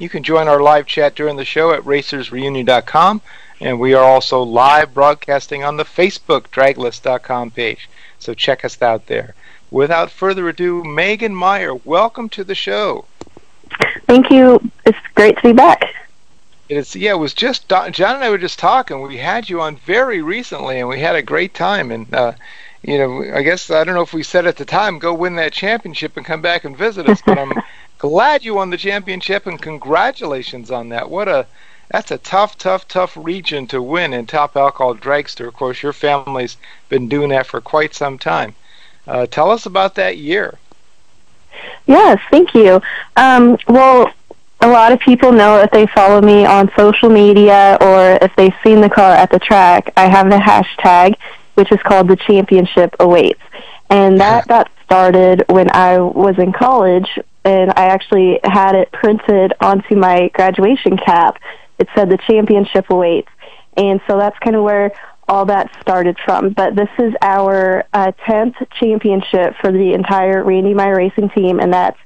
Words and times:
you 0.00 0.08
can 0.08 0.24
join 0.24 0.48
our 0.48 0.60
live 0.60 0.84
chat 0.84 1.14
during 1.14 1.36
the 1.36 1.44
show 1.44 1.72
at 1.72 1.84
racersreunion.com, 1.84 3.22
and 3.60 3.78
we 3.78 3.94
are 3.94 4.02
also 4.02 4.42
live 4.42 4.92
broadcasting 4.92 5.62
on 5.62 5.76
the 5.76 5.84
Facebook 5.84 6.48
Draglist.com 6.48 7.52
page. 7.52 7.88
So 8.18 8.34
check 8.34 8.64
us 8.64 8.82
out 8.82 9.06
there. 9.06 9.36
Without 9.70 10.10
further 10.10 10.48
ado, 10.48 10.82
Megan 10.82 11.36
Meyer, 11.36 11.72
welcome 11.72 12.28
to 12.30 12.42
the 12.42 12.56
show. 12.56 13.04
Thank 14.08 14.28
you. 14.32 14.72
It's 14.84 14.98
great 15.14 15.36
to 15.36 15.42
be 15.42 15.52
back. 15.52 15.84
It's 16.68 16.96
yeah. 16.96 17.12
It 17.12 17.18
was 17.20 17.32
just 17.32 17.68
John 17.68 18.16
and 18.16 18.24
I 18.24 18.30
were 18.30 18.38
just 18.38 18.58
talking. 18.58 19.02
We 19.02 19.18
had 19.18 19.48
you 19.48 19.60
on 19.60 19.76
very 19.76 20.20
recently, 20.20 20.80
and 20.80 20.88
we 20.88 20.98
had 20.98 21.14
a 21.14 21.22
great 21.22 21.54
time. 21.54 21.92
And 21.92 22.12
uh, 22.12 22.32
you 22.82 22.98
know, 22.98 23.22
I 23.32 23.42
guess 23.42 23.70
I 23.70 23.84
don't 23.84 23.94
know 23.94 24.02
if 24.02 24.12
we 24.12 24.24
said 24.24 24.48
at 24.48 24.56
the 24.56 24.64
time, 24.64 24.98
go 24.98 25.14
win 25.14 25.36
that 25.36 25.52
championship 25.52 26.16
and 26.16 26.26
come 26.26 26.42
back 26.42 26.64
and 26.64 26.76
visit 26.76 27.08
us. 27.08 27.22
But 27.24 27.38
I'm 27.38 27.52
glad 27.98 28.44
you 28.44 28.54
won 28.54 28.70
the 28.70 28.76
championship, 28.76 29.46
and 29.46 29.60
congratulations 29.60 30.70
on 30.70 30.88
that. 30.90 31.10
What 31.10 31.28
a 31.28 31.46
that's 31.90 32.10
a 32.10 32.18
tough, 32.18 32.58
tough, 32.58 32.86
tough 32.86 33.16
region 33.16 33.66
to 33.68 33.80
win 33.80 34.12
in 34.12 34.26
Top 34.26 34.56
Alcohol 34.56 34.94
Dragster. 34.94 35.48
Of 35.48 35.54
course, 35.54 35.82
your 35.82 35.94
family's 35.94 36.58
been 36.88 37.08
doing 37.08 37.30
that 37.30 37.46
for 37.46 37.60
quite 37.60 37.94
some 37.94 38.18
time. 38.18 38.54
Uh, 39.06 39.26
tell 39.26 39.50
us 39.50 39.64
about 39.64 39.94
that 39.94 40.18
year. 40.18 40.58
Yes, 41.86 42.20
thank 42.30 42.54
you. 42.54 42.82
Um, 43.16 43.56
well, 43.66 44.12
a 44.60 44.68
lot 44.68 44.92
of 44.92 45.00
people 45.00 45.32
know 45.32 45.56
if 45.58 45.70
they 45.70 45.86
follow 45.86 46.20
me 46.20 46.44
on 46.44 46.70
social 46.76 47.08
media 47.08 47.78
or 47.80 48.18
if 48.20 48.34
they've 48.36 48.54
seen 48.62 48.80
the 48.80 48.90
car 48.90 49.12
at 49.12 49.30
the 49.30 49.38
track, 49.38 49.92
I 49.96 50.06
have 50.06 50.28
the 50.28 50.36
hashtag, 50.36 51.16
which 51.54 51.72
is 51.72 51.80
called 51.82 52.08
the 52.08 52.16
championship 52.16 52.94
awaits. 53.00 53.40
And 53.88 54.20
that 54.20 54.46
got 54.48 54.70
started 54.84 55.44
when 55.48 55.70
I 55.70 55.98
was 55.98 56.38
in 56.38 56.52
college, 56.52 57.18
and 57.44 57.72
I 57.76 57.86
actually 57.86 58.40
had 58.44 58.74
it 58.74 58.90
printed 58.92 59.54
onto 59.60 59.96
my 59.96 60.28
graduation 60.34 60.96
cap. 60.96 61.40
It 61.78 61.88
said 61.94 62.10
the 62.10 62.18
championship 62.26 62.86
awaits. 62.90 63.28
And 63.76 64.00
so 64.08 64.18
that's 64.18 64.38
kind 64.40 64.56
of 64.56 64.64
where 64.64 64.92
all 65.28 65.44
that 65.46 65.70
started 65.80 66.18
from. 66.24 66.50
But 66.50 66.74
this 66.74 66.88
is 66.98 67.14
our 67.22 67.84
uh, 67.92 68.12
10th 68.26 68.54
championship 68.80 69.54
for 69.60 69.70
the 69.70 69.92
entire 69.92 70.42
Randy 70.42 70.74
Meyer 70.74 70.96
Racing 70.96 71.30
team, 71.30 71.60
and 71.60 71.72
that's 71.72 71.98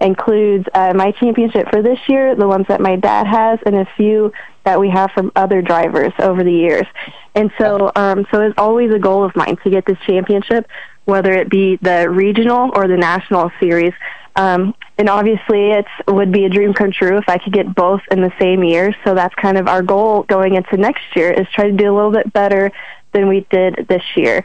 includes 0.00 0.66
uh, 0.74 0.92
my 0.94 1.10
championship 1.12 1.70
for 1.70 1.80
this 1.80 1.98
year, 2.06 2.34
the 2.34 2.46
ones 2.46 2.66
that 2.68 2.80
my 2.80 2.96
dad 2.96 3.26
has, 3.26 3.58
and 3.64 3.74
a 3.74 3.86
few 3.96 4.30
that 4.64 4.78
we 4.78 4.90
have 4.90 5.10
from 5.12 5.32
other 5.36 5.62
drivers 5.62 6.12
over 6.18 6.44
the 6.44 6.52
years. 6.52 6.86
And 7.34 7.50
so, 7.58 7.90
um, 7.96 8.26
so 8.30 8.42
it's 8.42 8.58
always 8.58 8.92
a 8.92 8.98
goal 8.98 9.24
of 9.24 9.34
mine 9.34 9.56
to 9.64 9.70
get 9.70 9.86
this 9.86 9.98
championship, 10.06 10.68
whether 11.06 11.32
it 11.32 11.48
be 11.48 11.76
the 11.80 12.10
regional 12.10 12.70
or 12.74 12.88
the 12.88 12.96
national 12.96 13.50
series. 13.58 13.94
Um, 14.36 14.74
and 14.98 15.08
obviously, 15.08 15.70
it 15.70 15.86
would 16.06 16.30
be 16.30 16.44
a 16.44 16.48
dream 16.48 16.74
come 16.74 16.92
true 16.92 17.16
if 17.18 17.28
I 17.28 17.38
could 17.38 17.52
get 17.52 17.74
both 17.74 18.02
in 18.10 18.20
the 18.20 18.32
same 18.38 18.62
year. 18.62 18.94
So 19.04 19.14
that's 19.14 19.34
kind 19.34 19.56
of 19.56 19.66
our 19.66 19.82
goal 19.82 20.22
going 20.24 20.54
into 20.54 20.76
next 20.76 21.04
year 21.14 21.30
is 21.30 21.46
try 21.54 21.70
to 21.70 21.76
do 21.76 21.92
a 21.92 21.94
little 21.94 22.12
bit 22.12 22.32
better 22.32 22.70
than 23.12 23.28
we 23.28 23.46
did 23.50 23.86
this 23.88 24.02
year. 24.14 24.44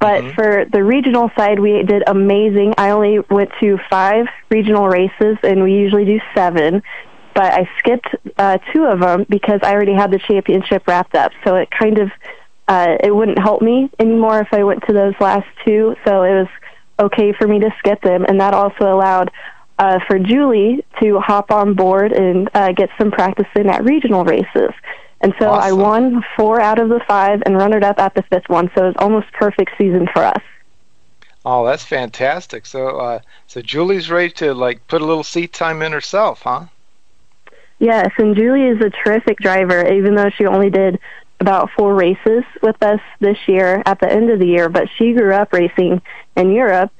But 0.00 0.22
mm-hmm. 0.22 0.34
for 0.34 0.64
the 0.72 0.82
regional 0.82 1.30
side, 1.36 1.60
we 1.60 1.82
did 1.82 2.02
amazing. 2.06 2.74
I 2.78 2.90
only 2.90 3.20
went 3.30 3.50
to 3.60 3.78
five 3.88 4.26
regional 4.50 4.88
races, 4.88 5.36
and 5.42 5.62
we 5.62 5.74
usually 5.74 6.06
do 6.06 6.20
seven. 6.34 6.82
But 7.34 7.52
I 7.52 7.70
skipped 7.78 8.08
uh, 8.36 8.58
two 8.72 8.84
of 8.84 9.00
them 9.00 9.26
because 9.28 9.60
I 9.62 9.72
already 9.72 9.94
had 9.94 10.10
the 10.10 10.18
championship 10.18 10.88
wrapped 10.88 11.14
up. 11.14 11.32
So 11.44 11.56
it 11.56 11.68
kind 11.70 11.98
of 11.98 12.10
uh, 12.66 12.96
it 13.02 13.14
wouldn't 13.14 13.38
help 13.38 13.62
me 13.62 13.90
anymore 13.98 14.40
if 14.40 14.48
I 14.52 14.64
went 14.64 14.84
to 14.86 14.92
those 14.92 15.14
last 15.20 15.46
two. 15.64 15.96
So 16.06 16.22
it 16.22 16.34
was 16.34 16.48
okay 17.00 17.32
for 17.32 17.48
me 17.48 17.58
to 17.60 17.70
skip 17.78 18.02
them, 18.02 18.24
and 18.28 18.40
that 18.40 18.54
also 18.54 18.92
allowed 18.92 19.30
uh, 19.78 19.98
for 20.06 20.18
Julie 20.18 20.84
to 21.00 21.18
hop 21.20 21.50
on 21.50 21.74
board 21.74 22.12
and 22.12 22.48
uh, 22.54 22.72
get 22.72 22.90
some 22.98 23.10
practice 23.10 23.46
in 23.56 23.68
at 23.68 23.82
regional 23.82 24.24
races. 24.24 24.72
And 25.22 25.34
so 25.38 25.48
awesome. 25.48 25.68
I 25.68 25.72
won 25.72 26.24
four 26.36 26.60
out 26.60 26.78
of 26.78 26.88
the 26.88 27.00
five 27.06 27.42
and 27.44 27.56
runner 27.56 27.82
up 27.84 27.98
at 27.98 28.14
the 28.14 28.22
fifth 28.22 28.48
one. 28.48 28.70
So 28.74 28.84
it 28.84 28.86
was 28.88 28.96
almost 28.98 29.32
perfect 29.32 29.72
season 29.76 30.06
for 30.12 30.24
us. 30.24 30.42
Oh, 31.44 31.64
that's 31.64 31.84
fantastic. 31.84 32.66
So, 32.66 32.98
uh, 32.98 33.20
so 33.46 33.62
Julie's 33.62 34.10
ready 34.10 34.30
to 34.32 34.52
like 34.54 34.86
put 34.86 35.00
a 35.00 35.06
little 35.06 35.24
seat 35.24 35.52
time 35.52 35.80
in 35.82 35.92
herself, 35.92 36.42
huh? 36.42 36.66
Yes, 37.78 38.10
and 38.18 38.36
Julie 38.36 38.66
is 38.66 38.80
a 38.82 38.90
terrific 38.90 39.38
driver, 39.38 39.90
even 39.90 40.14
though 40.14 40.28
she 40.28 40.44
only 40.44 40.68
did 40.68 40.98
about 41.40 41.70
four 41.74 41.94
races 41.94 42.44
with 42.62 42.82
us 42.82 43.00
this 43.20 43.38
year 43.48 43.82
at 43.86 43.98
the 44.00 44.12
end 44.12 44.30
of 44.30 44.38
the 44.38 44.46
year. 44.46 44.68
But 44.68 44.88
she 44.96 45.14
grew 45.14 45.32
up 45.32 45.54
racing 45.54 46.02
in 46.36 46.52
Europe 46.52 46.92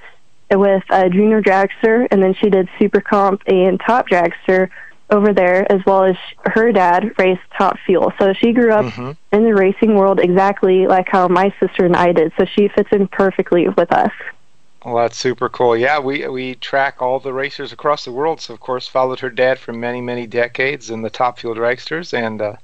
with 0.50 0.82
a 0.90 1.08
junior 1.08 1.42
dragster, 1.42 2.06
and 2.10 2.22
then 2.22 2.34
she 2.34 2.50
did 2.50 2.68
super 2.78 3.00
comp 3.00 3.42
and 3.46 3.80
top 3.80 4.08
dragster 4.08 4.70
over 5.10 5.32
there, 5.32 5.70
as 5.70 5.84
well 5.84 6.04
as 6.04 6.16
her 6.44 6.72
dad 6.72 7.12
raced 7.18 7.42
Top 7.56 7.78
Fuel. 7.86 8.12
So 8.18 8.32
she 8.32 8.52
grew 8.52 8.72
up 8.72 8.86
mm-hmm. 8.86 9.12
in 9.32 9.44
the 9.44 9.54
racing 9.54 9.94
world 9.96 10.20
exactly 10.20 10.86
like 10.86 11.08
how 11.08 11.28
my 11.28 11.52
sister 11.60 11.84
and 11.84 11.96
I 11.96 12.12
did. 12.12 12.32
So 12.38 12.44
she 12.44 12.68
fits 12.68 12.90
in 12.92 13.08
perfectly 13.08 13.68
with 13.68 13.92
us. 13.92 14.12
Well, 14.84 14.96
that's 14.96 15.18
super 15.18 15.48
cool. 15.48 15.76
Yeah, 15.76 15.98
we 15.98 16.26
we 16.28 16.54
track 16.54 17.02
all 17.02 17.20
the 17.20 17.34
racers 17.34 17.72
across 17.72 18.04
the 18.04 18.12
world. 18.12 18.40
So 18.40 18.54
of 18.54 18.60
course, 18.60 18.86
followed 18.88 19.20
her 19.20 19.30
dad 19.30 19.58
for 19.58 19.72
many 19.72 20.00
many 20.00 20.26
decades 20.26 20.88
in 20.88 21.02
the 21.02 21.10
Top 21.10 21.38
Fuel 21.38 21.54
dragsters, 21.54 22.14
and 22.14 22.40
uh, 22.40 22.56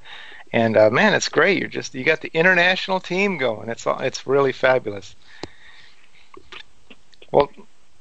and 0.53 0.77
uh, 0.77 0.89
man, 0.89 1.13
it's 1.13 1.29
great. 1.29 1.59
You're 1.59 1.69
just 1.69 1.95
you 1.95 2.05
got 2.05 2.23
the 2.23 2.31
international 2.33 3.01
team 3.01 3.37
going. 3.37 3.69
It's 3.69 3.85
it's 3.87 4.27
really 4.27 4.53
fabulous. 4.53 5.15
Well, 7.33 7.51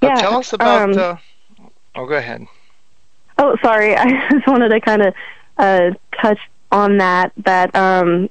yeah, 0.08 0.16
tell 0.16 0.38
us 0.38 0.54
about. 0.54 0.90
Um, 0.90 0.98
uh, 0.98 1.66
oh, 1.96 2.06
go 2.06 2.16
ahead. 2.16 2.46
Oh, 3.38 3.58
sorry. 3.62 3.96
I 3.98 4.30
just 4.30 4.48
wanted 4.48 4.70
to 4.70 4.80
kind 4.80 5.02
of 5.02 5.14
uh, 5.58 5.92
touch 6.22 6.40
on 6.72 6.98
that. 6.98 7.32
That 7.38 7.76
um, 7.76 8.30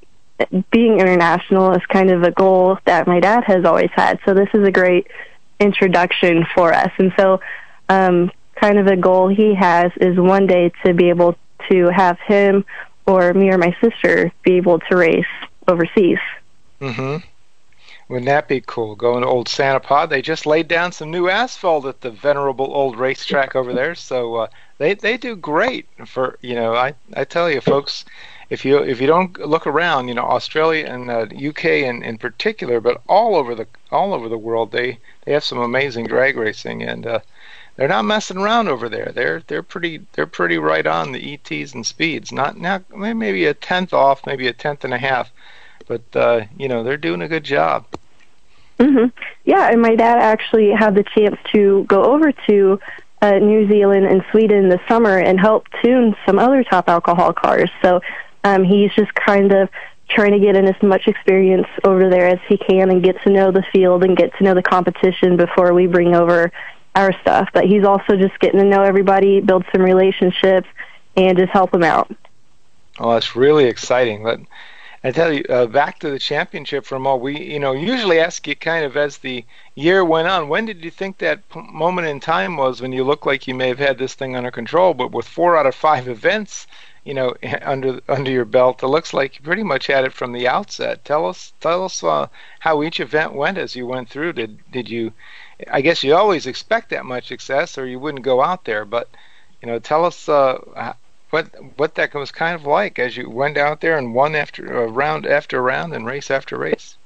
being 0.71 1.01
international 1.01 1.73
is 1.73 1.85
kind 1.87 2.11
of 2.11 2.23
a 2.23 2.31
goal 2.31 2.79
that 2.85 3.07
my 3.07 3.21
dad 3.21 3.45
has 3.45 3.65
always 3.65 3.91
had. 3.95 4.19
So 4.25 4.35
this 4.35 4.49
is 4.55 4.67
a 4.67 4.73
great 4.73 5.07
introduction 5.61 6.45
for 6.55 6.73
us. 6.73 6.91
And 6.99 7.13
so, 7.19 7.41
um, 7.89 8.31
kind 8.61 8.79
of 8.79 8.87
a 8.87 8.97
goal 8.97 9.29
he 9.29 9.55
has 9.55 9.93
is 10.01 10.19
one 10.19 10.47
day 10.47 10.73
to 10.85 10.95
be 10.95 11.09
able 11.09 11.37
to 11.71 11.89
have 11.89 12.19
him 12.21 12.65
or 13.07 13.33
me 13.35 13.51
or 13.51 13.59
my 13.59 13.77
sister 13.81 14.33
be 14.43 14.55
able 14.55 14.79
to 14.79 14.97
race 14.97 15.25
overseas. 15.69 16.19
Mm-hmm. 16.81 17.17
Wouldn't 18.07 18.27
that 18.27 18.49
be 18.49 18.61
cool? 18.61 18.97
Going 18.97 19.23
to 19.23 19.29
old 19.29 19.49
Santa 19.49 19.81
Pod. 19.81 20.11
They 20.11 20.21
just 20.21 20.45
laid 20.45 20.69
down 20.69 20.93
some 20.93 21.11
new 21.11 21.29
asphalt 21.29 21.87
at 21.87 22.03
the 22.03 22.11
venerable 22.11 22.71
old 22.71 22.99
racetrack 22.99 23.57
over 23.57 23.73
there. 23.73 23.95
So 23.95 24.35
uh, 24.35 24.47
they 24.79 24.95
they 24.95 25.17
do 25.17 25.37
great 25.37 25.87
for 26.05 26.39
you 26.43 26.55
know 26.55 26.75
I 26.75 26.95
I 27.15 27.25
tell 27.25 27.51
you 27.51 27.61
folks 27.61 28.05
if 28.51 28.65
you 28.65 28.79
if 28.79 29.01
you 29.01 29.07
don't 29.07 29.39
look 29.39 29.67
around 29.67 30.09
you 30.09 30.15
know 30.15 30.25
Australia 30.25 30.85
and 30.87 31.11
uh, 31.11 31.27
UK 31.33 31.65
in, 31.65 32.03
in 32.03 32.19
particular 32.19 32.81
but 32.81 33.01
all 33.09 33.37
over 33.37 33.55
the 33.55 33.67
all 33.91 34.13
over 34.13 34.29
the 34.29 34.37
world 34.39 34.73
they 34.73 34.99
they 35.25 35.33
have 35.33 35.45
some 35.45 35.59
amazing 35.59 36.07
drag 36.07 36.37
racing 36.37 36.83
and 36.83 37.07
uh, 37.07 37.21
they're 37.77 37.89
not 37.89 38.05
messing 38.05 38.37
around 38.37 38.69
over 38.69 38.89
there 38.89 39.13
they're 39.15 39.43
they're 39.47 39.63
pretty 39.63 40.03
they're 40.13 40.27
pretty 40.27 40.59
right 40.59 40.87
on 40.87 41.13
the 41.13 41.35
ETs 41.35 41.73
and 41.73 41.87
speeds 41.87 42.33
not 42.33 42.57
now 42.57 42.83
maybe 42.95 43.47
a 43.47 43.55
tenth 43.55 43.95
off 43.95 44.27
maybe 44.27 44.47
a 44.47 44.53
tenth 44.53 44.85
and 44.85 44.93
a 44.93 44.99
half 44.99 45.31
but 45.87 46.03
uh, 46.15 46.43
you 46.59 46.69
know 46.69 46.83
they're 46.83 46.97
doing 46.97 47.23
a 47.23 47.29
good 47.29 47.45
job. 47.45 47.87
Mhm. 48.79 49.13
Yeah, 49.45 49.71
and 49.71 49.81
my 49.81 49.95
dad 49.95 50.19
actually 50.19 50.73
had 50.73 50.95
the 50.95 51.05
chance 51.05 51.37
to 51.53 51.85
go 51.85 52.05
over 52.05 52.33
to 52.49 52.81
uh, 53.23 53.39
New 53.39 53.69
Zealand 53.69 54.07
and 54.07 54.25
Sweden 54.31 54.69
this 54.69 54.81
summer 54.89 55.19
and 55.19 55.39
help 55.39 55.67
tune 55.83 56.17
some 56.27 56.39
other 56.39 56.65
top 56.65 56.89
alcohol 56.89 57.33
cars. 57.33 57.71
So 57.83 58.01
um, 58.43 58.65
he's 58.65 58.93
just 58.95 59.15
kind 59.15 59.53
of 59.53 59.69
trying 60.09 60.33
to 60.33 60.39
get 60.39 60.57
in 60.57 60.67
as 60.67 60.81
much 60.83 61.09
experience 61.09 61.67
over 61.85 62.11
there 62.11 62.27
as 62.27 62.39
he 62.49 62.59
can 62.59 62.91
and 62.91 63.03
get 63.03 63.21
to 63.23 63.31
know 63.31 63.51
the 63.51 63.65
field 63.73 64.05
and 64.05 64.17
get 64.17 64.37
to 64.37 64.45
know 64.45 64.55
the 64.55 64.63
competition 64.63 65.37
before 65.37 65.73
we 65.73 65.87
bring 65.87 66.15
over 66.15 66.53
our 66.95 67.13
stuff. 67.21 67.49
But 67.55 67.65
he's 67.65 67.85
also 67.85 68.17
just 68.17 68.39
getting 68.41 68.61
to 68.61 68.67
know 68.67 68.83
everybody, 68.83 69.41
build 69.41 69.65
some 69.73 69.83
relationships, 69.83 70.69
and 71.17 71.39
just 71.39 71.51
help 71.51 71.71
them 71.71 71.83
out. 71.83 72.15
Oh, 72.99 73.13
that's 73.13 73.35
really 73.35 73.65
exciting. 73.65 74.23
But 74.23 74.41
I 75.05 75.13
tell 75.13 75.33
you, 75.33 75.45
uh, 75.51 75.67
back 75.67 75.99
to 76.01 76.11
the 76.11 76.19
championship 76.19 76.85
from 76.87 77.07
all 77.07 77.21
we, 77.21 77.39
you 77.39 77.61
know, 77.61 77.73
usually 77.73 78.19
ask 78.19 78.49
you 78.49 78.57
kind 78.57 78.85
of 78.87 78.97
as 78.97 79.19
the 79.19 79.45
year 79.77 80.03
went 80.05 80.27
on, 80.29 80.49
when 80.49 80.65
did 80.65 80.83
you 80.83 80.91
think 80.91 81.19
that 81.19 81.49
p- 81.51 81.61
moment 81.61 82.09
in 82.09 82.21
time 82.21 82.57
was 82.57 82.81
when 82.81 82.91
you 82.91 83.05
looked 83.05 83.27
like 83.27 83.47
you 83.47 83.55
may 83.55 83.69
have 83.69 83.79
had 83.79 83.99
this 83.99 84.15
thing 84.15 84.35
under 84.35 84.51
control? 84.51 84.95
But 84.95 85.13
with 85.13 85.29
four 85.29 85.57
out 85.59 85.67
of 85.67 85.75
five 85.75 86.09
events, 86.09 86.67
you 87.05 87.13
know, 87.13 87.35
under 87.63 88.01
under 88.09 88.31
your 88.31 88.47
belt, 88.47 88.83
it 88.83 88.87
looks 88.89 89.13
like 89.13 89.37
you 89.37 89.45
pretty 89.45 89.63
much 89.63 89.89
had 89.89 90.05
it 90.07 90.15
from 90.15 90.33
the 90.33 90.49
outset. 90.49 91.05
Tell 91.05 91.27
us, 91.27 91.53
tell 91.61 91.85
us 91.85 92.03
uh, 92.03 92.29
how 92.61 92.83
each 92.83 92.99
event 92.99 93.35
went 93.35 93.59
as 93.59 93.77
you 93.77 93.87
went 93.87 94.09
through. 94.09 94.33
Did 94.33 94.59
did 94.73 94.89
you? 94.89 95.13
I 95.71 95.83
guess 95.83 96.03
you 96.03 96.17
always 96.17 96.47
expect 96.47 96.89
that 96.91 97.05
much 97.05 97.29
success, 97.29 97.77
or 97.77 97.87
you 97.87 97.99
wouldn't 97.99 98.25
go 98.25 98.43
out 98.43 98.65
there. 98.65 98.87
But 98.87 99.11
you 99.61 99.69
know, 99.69 99.79
tell 99.79 100.07
us 100.07 100.31
uh, 100.31 100.95
what 101.35 101.49
what 101.77 101.97
that 101.97 102.15
was 102.15 102.31
kind 102.31 102.55
of 102.55 102.65
like 102.65 103.01
as 103.01 103.17
you 103.17 103.29
went 103.29 103.59
out 103.59 103.81
there 103.81 103.99
and 103.99 104.15
won 104.15 104.37
after 104.37 104.85
uh, 104.85 104.87
round 104.87 105.27
after 105.27 105.61
round 105.61 105.93
and 105.93 106.07
race 106.07 106.31
after 106.31 106.57
race. 106.57 106.97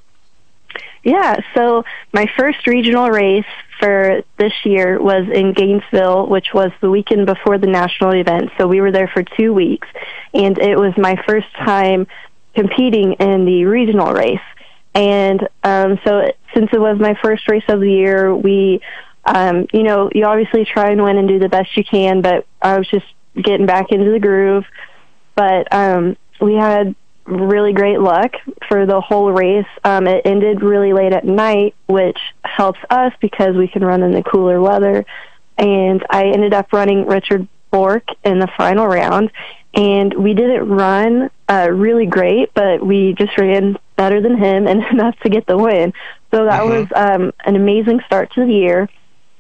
Yeah, 1.02 1.36
so 1.54 1.84
my 2.12 2.26
first 2.36 2.66
regional 2.66 3.08
race 3.08 3.52
for 3.80 4.22
this 4.36 4.52
year 4.64 5.00
was 5.00 5.26
in 5.32 5.54
Gainesville, 5.54 6.26
which 6.26 6.52
was 6.52 6.70
the 6.82 6.90
weekend 6.90 7.24
before 7.24 7.56
the 7.56 7.66
national 7.66 8.14
event. 8.14 8.50
So 8.58 8.68
we 8.68 8.82
were 8.82 8.92
there 8.92 9.08
for 9.08 9.22
two 9.22 9.54
weeks, 9.54 9.88
and 10.34 10.58
it 10.58 10.76
was 10.76 10.92
my 10.98 11.16
first 11.26 11.50
time 11.54 12.06
competing 12.54 13.14
in 13.14 13.46
the 13.46 13.64
regional 13.64 14.12
race. 14.12 14.48
And 14.94 15.48
um, 15.64 15.98
so, 16.04 16.30
since 16.52 16.68
it 16.74 16.80
was 16.80 16.98
my 16.98 17.14
first 17.22 17.48
race 17.48 17.68
of 17.68 17.80
the 17.80 17.90
year, 17.90 18.34
we, 18.34 18.82
um, 19.24 19.68
you 19.72 19.84
know, 19.84 20.10
you 20.14 20.26
obviously 20.26 20.66
try 20.66 20.90
and 20.90 21.02
win 21.02 21.16
and 21.16 21.28
do 21.28 21.38
the 21.38 21.48
best 21.48 21.74
you 21.78 21.84
can. 21.84 22.20
But 22.20 22.46
I 22.60 22.76
was 22.76 22.88
just 22.88 23.06
getting 23.42 23.66
back 23.66 23.90
into 23.90 24.10
the 24.10 24.18
groove. 24.18 24.64
But 25.34 25.72
um, 25.72 26.16
we 26.40 26.54
had 26.54 26.94
really 27.28 27.72
great 27.72 28.00
luck 28.00 28.32
for 28.68 28.86
the 28.86 29.00
whole 29.00 29.30
race. 29.30 29.66
Um, 29.84 30.06
it 30.06 30.22
ended 30.24 30.62
really 30.62 30.92
late 30.92 31.12
at 31.12 31.24
night, 31.24 31.74
which 31.86 32.18
helps 32.44 32.80
us 32.90 33.12
because 33.20 33.54
we 33.54 33.68
can 33.68 33.84
run 33.84 34.02
in 34.02 34.12
the 34.12 34.22
cooler 34.22 34.60
weather. 34.60 35.04
And 35.56 36.04
I 36.10 36.26
ended 36.26 36.54
up 36.54 36.72
running 36.72 37.06
Richard 37.06 37.46
Bourque 37.70 38.08
in 38.24 38.38
the 38.38 38.48
final 38.56 38.86
round. 38.86 39.30
And 39.74 40.14
we 40.14 40.34
didn't 40.34 40.68
run 40.68 41.30
uh, 41.48 41.68
really 41.70 42.06
great, 42.06 42.52
but 42.54 42.84
we 42.84 43.14
just 43.14 43.36
ran 43.38 43.78
better 43.96 44.20
than 44.20 44.36
him 44.36 44.66
and 44.66 44.82
enough 44.92 45.18
to 45.20 45.28
get 45.28 45.46
the 45.46 45.56
win. 45.56 45.92
So 46.30 46.44
that 46.44 46.62
mm-hmm. 46.62 46.70
was 46.70 46.88
um, 46.94 47.32
an 47.44 47.56
amazing 47.56 48.00
start 48.06 48.32
to 48.32 48.46
the 48.46 48.52
year. 48.52 48.88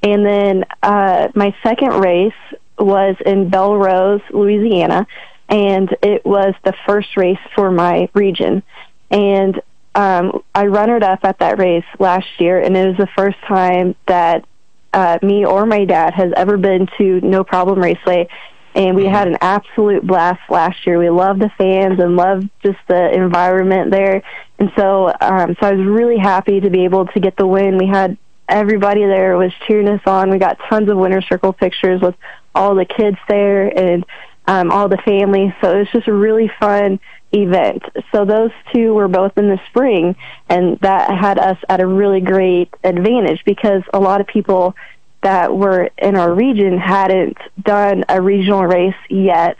And 0.02 0.24
then 0.24 0.64
uh, 0.82 1.28
my 1.34 1.54
second 1.62 2.00
race 2.00 2.32
was 2.78 3.16
in 3.24 3.48
Belle 3.48 3.76
Rose, 3.76 4.22
Louisiana 4.30 5.06
and 5.48 5.96
it 6.02 6.24
was 6.24 6.54
the 6.64 6.74
first 6.86 7.16
race 7.16 7.38
for 7.54 7.70
my 7.70 8.08
region. 8.12 8.62
And 9.10 9.60
um, 9.94 10.42
I 10.54 10.66
runnered 10.66 11.02
up 11.02 11.20
at 11.24 11.38
that 11.38 11.58
race 11.58 11.84
last 11.98 12.26
year, 12.38 12.60
and 12.60 12.76
it 12.76 12.86
was 12.86 12.96
the 12.96 13.08
first 13.16 13.38
time 13.46 13.94
that 14.06 14.44
uh, 14.92 15.18
me 15.22 15.44
or 15.44 15.66
my 15.66 15.84
dad 15.84 16.14
has 16.14 16.32
ever 16.36 16.56
been 16.56 16.88
to 16.98 17.20
No 17.22 17.44
Problem 17.44 17.80
Raceway. 17.80 18.28
And 18.74 18.94
we 18.94 19.06
had 19.06 19.26
an 19.26 19.38
absolute 19.40 20.06
blast 20.06 20.40
last 20.50 20.86
year. 20.86 20.98
We 20.98 21.10
loved 21.10 21.40
the 21.40 21.50
fans 21.58 21.98
and 21.98 22.14
loved 22.14 22.48
just 22.62 22.78
the 22.86 23.12
environment 23.12 23.90
there. 23.90 24.22
And 24.58 24.70
so, 24.76 25.12
um, 25.20 25.56
so 25.58 25.66
I 25.66 25.72
was 25.72 25.84
really 25.84 26.18
happy 26.18 26.60
to 26.60 26.70
be 26.70 26.84
able 26.84 27.06
to 27.06 27.18
get 27.18 27.36
the 27.36 27.46
win. 27.46 27.78
We 27.78 27.86
had 27.86 28.18
everybody 28.48 29.04
there 29.04 29.36
was 29.36 29.52
cheering 29.66 29.88
us 29.88 30.02
on. 30.06 30.30
We 30.30 30.38
got 30.38 30.58
tons 30.68 30.88
of 30.88 30.96
winner 30.96 31.22
circle 31.22 31.52
pictures 31.52 32.00
with 32.00 32.14
all 32.58 32.74
the 32.74 32.84
kids 32.84 33.16
there, 33.28 33.68
and 33.68 34.04
um, 34.46 34.70
all 34.70 34.88
the 34.88 34.98
family. 34.98 35.54
So 35.60 35.76
it 35.76 35.78
was 35.78 35.88
just 35.92 36.08
a 36.08 36.12
really 36.12 36.50
fun 36.60 37.00
event. 37.32 37.82
So 38.12 38.24
those 38.24 38.50
two 38.72 38.94
were 38.94 39.08
both 39.08 39.36
in 39.36 39.48
the 39.48 39.60
spring, 39.68 40.16
and 40.48 40.78
that 40.80 41.10
had 41.10 41.38
us 41.38 41.58
at 41.68 41.80
a 41.80 41.86
really 41.86 42.20
great 42.20 42.74
advantage 42.82 43.44
because 43.44 43.82
a 43.92 44.00
lot 44.00 44.20
of 44.20 44.26
people 44.26 44.74
that 45.22 45.54
were 45.54 45.90
in 45.98 46.16
our 46.16 46.32
region 46.32 46.78
hadn't 46.78 47.36
done 47.60 48.04
a 48.08 48.20
regional 48.20 48.64
race 48.64 48.94
yet, 49.08 49.56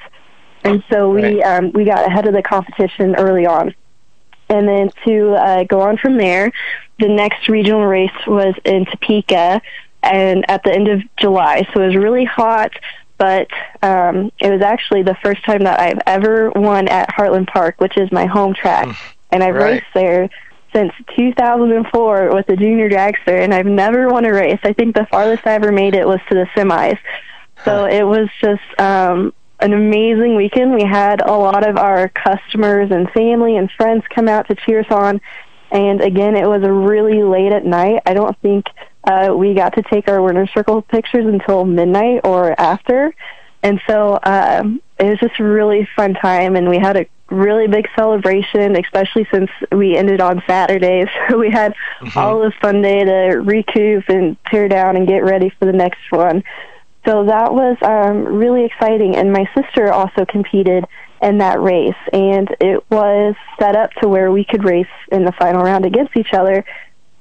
and 0.64 0.82
so 0.90 1.10
we 1.10 1.42
right. 1.42 1.58
um, 1.58 1.72
we 1.72 1.84
got 1.84 2.06
ahead 2.06 2.26
of 2.26 2.34
the 2.34 2.42
competition 2.42 3.14
early 3.16 3.46
on. 3.46 3.74
And 4.50 4.66
then 4.66 4.90
to 5.04 5.34
uh, 5.34 5.64
go 5.64 5.82
on 5.82 5.98
from 5.98 6.16
there, 6.16 6.50
the 6.98 7.08
next 7.08 7.48
regional 7.48 7.84
race 7.84 8.10
was 8.26 8.54
in 8.64 8.86
Topeka, 8.86 9.60
and 10.08 10.44
at 10.50 10.62
the 10.64 10.72
end 10.72 10.88
of 10.88 11.00
July. 11.16 11.66
So 11.72 11.82
it 11.82 11.86
was 11.86 11.96
really 11.96 12.24
hot 12.24 12.72
but 13.18 13.48
um, 13.82 14.30
it 14.38 14.48
was 14.48 14.62
actually 14.62 15.02
the 15.02 15.16
first 15.22 15.44
time 15.44 15.64
that 15.64 15.80
I've 15.80 15.98
ever 16.06 16.50
won 16.50 16.86
at 16.88 17.10
Heartland 17.10 17.48
Park, 17.48 17.80
which 17.80 17.98
is 17.98 18.10
my 18.12 18.26
home 18.26 18.54
track, 18.54 18.86
mm, 18.86 18.96
and 19.32 19.42
I've 19.42 19.56
right. 19.56 19.72
raced 19.72 19.86
there 19.92 20.30
since 20.72 20.92
2004 21.16 22.32
with 22.32 22.46
the 22.46 22.56
junior 22.56 22.88
dragster, 22.88 23.40
and 23.40 23.52
I've 23.52 23.66
never 23.66 24.08
won 24.08 24.24
a 24.24 24.32
race. 24.32 24.60
I 24.62 24.72
think 24.72 24.94
the 24.94 25.06
farthest 25.06 25.46
I 25.46 25.54
ever 25.54 25.72
made 25.72 25.94
it 25.94 26.06
was 26.06 26.20
to 26.28 26.34
the 26.34 26.46
semis. 26.56 26.98
So 27.64 27.86
it 27.86 28.04
was 28.04 28.28
just 28.40 28.62
um, 28.80 29.32
an 29.58 29.72
amazing 29.72 30.36
weekend. 30.36 30.72
We 30.72 30.84
had 30.84 31.20
a 31.20 31.32
lot 31.32 31.68
of 31.68 31.76
our 31.76 32.08
customers 32.08 32.92
and 32.92 33.10
family 33.10 33.56
and 33.56 33.68
friends 33.72 34.04
come 34.14 34.28
out 34.28 34.46
to 34.48 34.54
cheer 34.54 34.80
us 34.80 34.90
on. 34.90 35.20
And 35.72 36.00
again, 36.00 36.36
it 36.36 36.46
was 36.46 36.62
really 36.62 37.22
late 37.24 37.52
at 37.52 37.64
night. 37.64 38.02
I 38.06 38.14
don't 38.14 38.38
think 38.40 38.66
uh, 39.04 39.34
we 39.34 39.54
got 39.54 39.74
to 39.74 39.82
take 39.82 40.08
our 40.08 40.20
winner 40.20 40.46
circle 40.48 40.82
pictures 40.82 41.26
until 41.26 41.64
midnight 41.64 42.22
or 42.24 42.58
after. 42.58 43.14
And 43.62 43.80
so 43.86 44.18
um, 44.22 44.80
it 44.98 45.04
was 45.04 45.18
just 45.18 45.40
a 45.40 45.44
really 45.44 45.88
fun 45.96 46.14
time, 46.14 46.56
and 46.56 46.68
we 46.68 46.78
had 46.78 46.96
a 46.96 47.06
really 47.30 47.66
big 47.66 47.88
celebration, 47.96 48.76
especially 48.76 49.26
since 49.32 49.50
we 49.72 49.96
ended 49.96 50.20
on 50.20 50.42
Saturday. 50.46 51.04
So 51.28 51.38
we 51.38 51.50
had 51.50 51.74
mm-hmm. 52.00 52.18
all 52.18 52.40
this 52.40 52.54
fun 52.60 52.80
day 52.82 53.04
to 53.04 53.40
recoup 53.42 54.08
and 54.08 54.36
tear 54.46 54.68
down 54.68 54.96
and 54.96 55.06
get 55.06 55.24
ready 55.24 55.50
for 55.58 55.66
the 55.66 55.72
next 55.72 56.00
one. 56.10 56.42
So 57.06 57.24
that 57.24 57.52
was 57.52 57.76
um, 57.82 58.24
really 58.24 58.64
exciting. 58.64 59.16
And 59.16 59.32
my 59.32 59.48
sister 59.54 59.92
also 59.92 60.24
competed 60.24 60.84
in 61.20 61.38
that 61.38 61.60
race, 61.60 61.96
and 62.12 62.48
it 62.60 62.82
was 62.90 63.34
set 63.58 63.76
up 63.76 63.90
to 64.00 64.08
where 64.08 64.30
we 64.30 64.44
could 64.44 64.64
race 64.64 64.86
in 65.10 65.24
the 65.24 65.32
final 65.32 65.62
round 65.62 65.84
against 65.84 66.16
each 66.16 66.32
other 66.32 66.64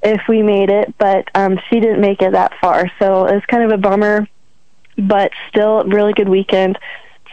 if 0.04 0.22
we 0.28 0.44
made 0.44 0.70
it, 0.70 0.94
but 0.98 1.30
um, 1.36 1.60
she 1.70 1.80
didn't 1.80 2.02
make 2.02 2.22
it 2.22 2.34
that 2.34 2.54
far. 2.62 2.92
So 3.00 3.26
it 3.26 3.34
was 3.34 3.44
kind 3.48 3.64
of 3.64 3.72
a 3.72 3.82
bummer, 3.82 4.28
but 4.98 5.32
still 5.50 5.82
a 5.82 5.88
really 5.88 6.14
good 6.14 6.30
weekend 6.30 6.78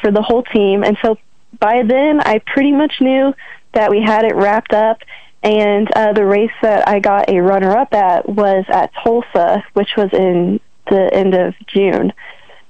for 0.00 0.10
the 0.10 0.22
whole 0.22 0.42
team. 0.42 0.82
And 0.82 0.96
so 1.02 1.18
by 1.60 1.82
then, 1.82 2.20
I 2.20 2.38
pretty 2.38 2.72
much 2.72 3.00
knew 3.00 3.34
that 3.72 3.90
we 3.90 4.02
had 4.02 4.24
it 4.24 4.34
wrapped 4.34 4.72
up. 4.72 4.98
And 5.42 5.90
uh, 5.94 6.14
the 6.14 6.24
race 6.24 6.52
that 6.62 6.88
I 6.88 7.00
got 7.00 7.28
a 7.28 7.38
runner 7.40 7.76
up 7.76 7.92
at 7.92 8.26
was 8.26 8.64
at 8.68 8.92
Tulsa, 9.02 9.62
which 9.74 9.90
was 9.96 10.08
in 10.12 10.58
the 10.88 11.12
end 11.12 11.34
of 11.34 11.54
June. 11.66 12.12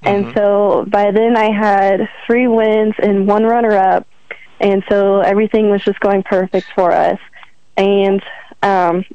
Mm-hmm. 0.03 0.07
And 0.07 0.33
so 0.35 0.85
by 0.87 1.11
then, 1.11 1.37
I 1.37 1.51
had 1.51 2.09
three 2.27 2.47
wins 2.47 2.93
and 3.01 3.27
one 3.27 3.43
runner 3.43 3.75
up. 3.77 4.05
And 4.59 4.83
so 4.89 5.21
everything 5.21 5.69
was 5.69 5.83
just 5.83 5.99
going 5.99 6.23
perfect 6.23 6.67
for 6.75 6.91
us. 6.91 7.19
And 7.77 8.21
um, 8.61 9.05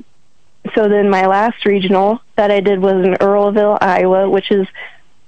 so 0.75 0.89
then 0.89 1.09
my 1.09 1.27
last 1.27 1.65
regional 1.65 2.21
that 2.37 2.51
I 2.51 2.61
did 2.61 2.81
was 2.81 3.05
in 3.05 3.15
Eddyville, 3.15 3.79
Iowa, 3.81 4.29
which 4.29 4.51
is 4.51 4.67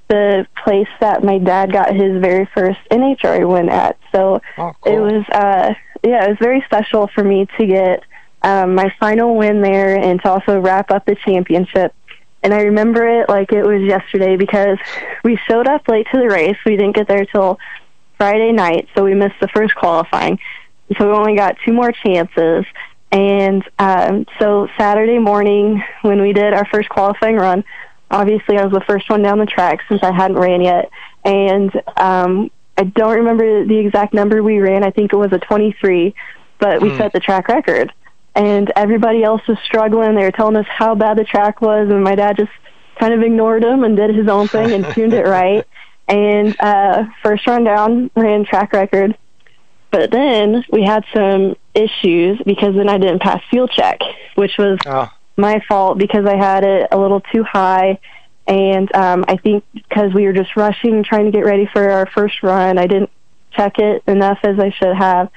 the 0.08 0.46
place 0.62 0.88
that 1.00 1.24
my 1.24 1.38
dad 1.38 1.72
got 1.72 1.94
his 1.94 2.20
very 2.20 2.46
first 2.54 2.78
NHRA 2.90 3.48
win 3.48 3.68
at. 3.70 3.98
So 4.12 4.40
oh, 4.58 4.72
cool. 4.80 4.92
it 4.92 5.00
was, 5.00 5.24
uh, 5.30 5.74
yeah, 6.04 6.24
it 6.24 6.28
was 6.28 6.38
very 6.38 6.60
special 6.66 7.08
for 7.08 7.24
me 7.24 7.46
to 7.58 7.66
get 7.66 8.04
um, 8.42 8.74
my 8.74 8.92
final 9.00 9.36
win 9.36 9.62
there 9.62 9.96
and 9.96 10.20
to 10.22 10.30
also 10.30 10.60
wrap 10.60 10.90
up 10.90 11.06
the 11.06 11.14
championship. 11.14 11.94
And 12.42 12.52
I 12.52 12.62
remember 12.62 13.06
it 13.06 13.28
like 13.28 13.52
it 13.52 13.62
was 13.62 13.82
yesterday 13.82 14.36
because 14.36 14.78
we 15.24 15.38
showed 15.48 15.68
up 15.68 15.88
late 15.88 16.06
to 16.12 16.18
the 16.18 16.28
race. 16.28 16.56
We 16.66 16.76
didn't 16.76 16.96
get 16.96 17.08
there 17.08 17.24
till 17.24 17.58
Friday 18.18 18.52
night, 18.52 18.88
so 18.94 19.04
we 19.04 19.14
missed 19.14 19.40
the 19.40 19.48
first 19.48 19.74
qualifying. 19.74 20.38
So 20.98 21.08
we 21.08 21.14
only 21.14 21.36
got 21.36 21.56
two 21.64 21.72
more 21.72 21.92
chances. 21.92 22.66
And 23.12 23.62
um, 23.78 24.26
so 24.38 24.68
Saturday 24.78 25.18
morning, 25.18 25.82
when 26.00 26.20
we 26.22 26.32
did 26.32 26.54
our 26.54 26.64
first 26.64 26.88
qualifying 26.88 27.36
run, 27.36 27.62
obviously 28.10 28.56
I 28.56 28.64
was 28.64 28.72
the 28.72 28.84
first 28.86 29.08
one 29.10 29.22
down 29.22 29.38
the 29.38 29.46
track 29.46 29.80
since 29.88 30.02
I 30.02 30.12
hadn't 30.12 30.38
ran 30.38 30.62
yet. 30.62 30.90
And 31.22 31.70
um, 31.98 32.50
I 32.76 32.84
don't 32.84 33.16
remember 33.16 33.66
the 33.66 33.78
exact 33.78 34.14
number 34.14 34.42
we 34.42 34.58
ran. 34.58 34.82
I 34.82 34.90
think 34.90 35.12
it 35.12 35.16
was 35.16 35.30
a 35.32 35.38
23, 35.38 36.14
but 36.58 36.80
we 36.80 36.88
mm. 36.88 36.96
set 36.96 37.12
the 37.12 37.20
track 37.20 37.48
record. 37.48 37.92
And 38.34 38.72
everybody 38.76 39.22
else 39.22 39.42
was 39.46 39.58
struggling. 39.62 40.14
They 40.14 40.24
were 40.24 40.30
telling 40.30 40.56
us 40.56 40.66
how 40.66 40.94
bad 40.94 41.18
the 41.18 41.24
track 41.24 41.60
was, 41.60 41.90
and 41.90 42.02
my 42.02 42.14
dad 42.14 42.38
just 42.38 42.50
kind 42.98 43.12
of 43.12 43.22
ignored 43.22 43.62
them 43.62 43.84
and 43.84 43.94
did 43.94 44.14
his 44.14 44.26
own 44.26 44.48
thing 44.48 44.72
and 44.72 44.86
tuned 44.94 45.12
it 45.12 45.26
right. 45.26 45.66
And 46.08 46.56
uh, 46.60 47.04
first 47.22 47.46
run 47.46 47.62
down, 47.62 48.10
ran 48.16 48.44
track 48.44 48.72
record. 48.72 49.16
But 49.92 50.10
then 50.10 50.64
we 50.70 50.82
had 50.82 51.04
some 51.14 51.54
issues 51.74 52.40
because 52.44 52.74
then 52.74 52.88
I 52.88 52.98
didn't 52.98 53.20
pass 53.20 53.42
fuel 53.50 53.68
check, 53.68 54.00
which 54.34 54.58
was 54.58 54.78
oh. 54.86 55.08
my 55.36 55.62
fault 55.68 55.98
because 55.98 56.26
I 56.26 56.36
had 56.36 56.64
it 56.64 56.88
a 56.92 56.98
little 56.98 57.20
too 57.20 57.44
high. 57.44 57.98
And 58.46 58.94
um, 58.94 59.24
I 59.28 59.36
think 59.36 59.64
because 59.72 60.12
we 60.12 60.24
were 60.24 60.32
just 60.32 60.56
rushing, 60.56 61.04
trying 61.04 61.26
to 61.26 61.30
get 61.30 61.44
ready 61.44 61.68
for 61.72 61.88
our 61.90 62.06
first 62.06 62.42
run, 62.42 62.78
I 62.78 62.86
didn't 62.86 63.10
check 63.52 63.78
it 63.78 64.02
enough 64.06 64.38
as 64.42 64.58
I 64.58 64.70
should 64.70 64.96
have, 64.96 65.30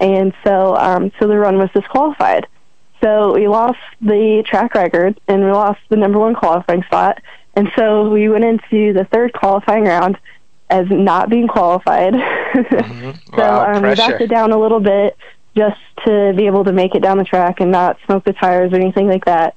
and 0.00 0.32
so 0.42 0.74
um, 0.74 1.12
so 1.20 1.28
the 1.28 1.38
run 1.38 1.58
was 1.58 1.70
disqualified. 1.74 2.46
So 3.02 3.34
we 3.34 3.46
lost 3.46 3.78
the 4.00 4.42
track 4.46 4.74
record 4.74 5.20
and 5.28 5.44
we 5.44 5.50
lost 5.50 5.80
the 5.88 5.96
number 5.96 6.18
one 6.18 6.34
qualifying 6.34 6.82
spot. 6.84 7.20
And 7.54 7.70
so 7.76 8.08
we 8.08 8.28
went 8.28 8.44
into 8.44 8.92
the 8.92 9.06
third 9.12 9.32
qualifying 9.32 9.84
round 9.84 10.18
as 10.70 10.86
not 10.90 11.30
being 11.30 11.48
qualified. 11.48 12.14
Mm-hmm. 12.48 13.10
so 13.36 13.42
wow, 13.42 13.74
um, 13.74 13.82
we 13.82 13.94
backed 13.94 14.22
it 14.22 14.28
down 14.28 14.52
a 14.52 14.58
little 14.58 14.80
bit 14.80 15.16
just 15.56 15.78
to 16.06 16.32
be 16.36 16.46
able 16.46 16.64
to 16.64 16.72
make 16.72 16.94
it 16.94 17.00
down 17.00 17.18
the 17.18 17.24
track 17.24 17.60
and 17.60 17.70
not 17.70 17.98
smoke 18.06 18.24
the 18.24 18.32
tires 18.32 18.72
or 18.72 18.76
anything 18.76 19.08
like 19.08 19.24
that. 19.24 19.54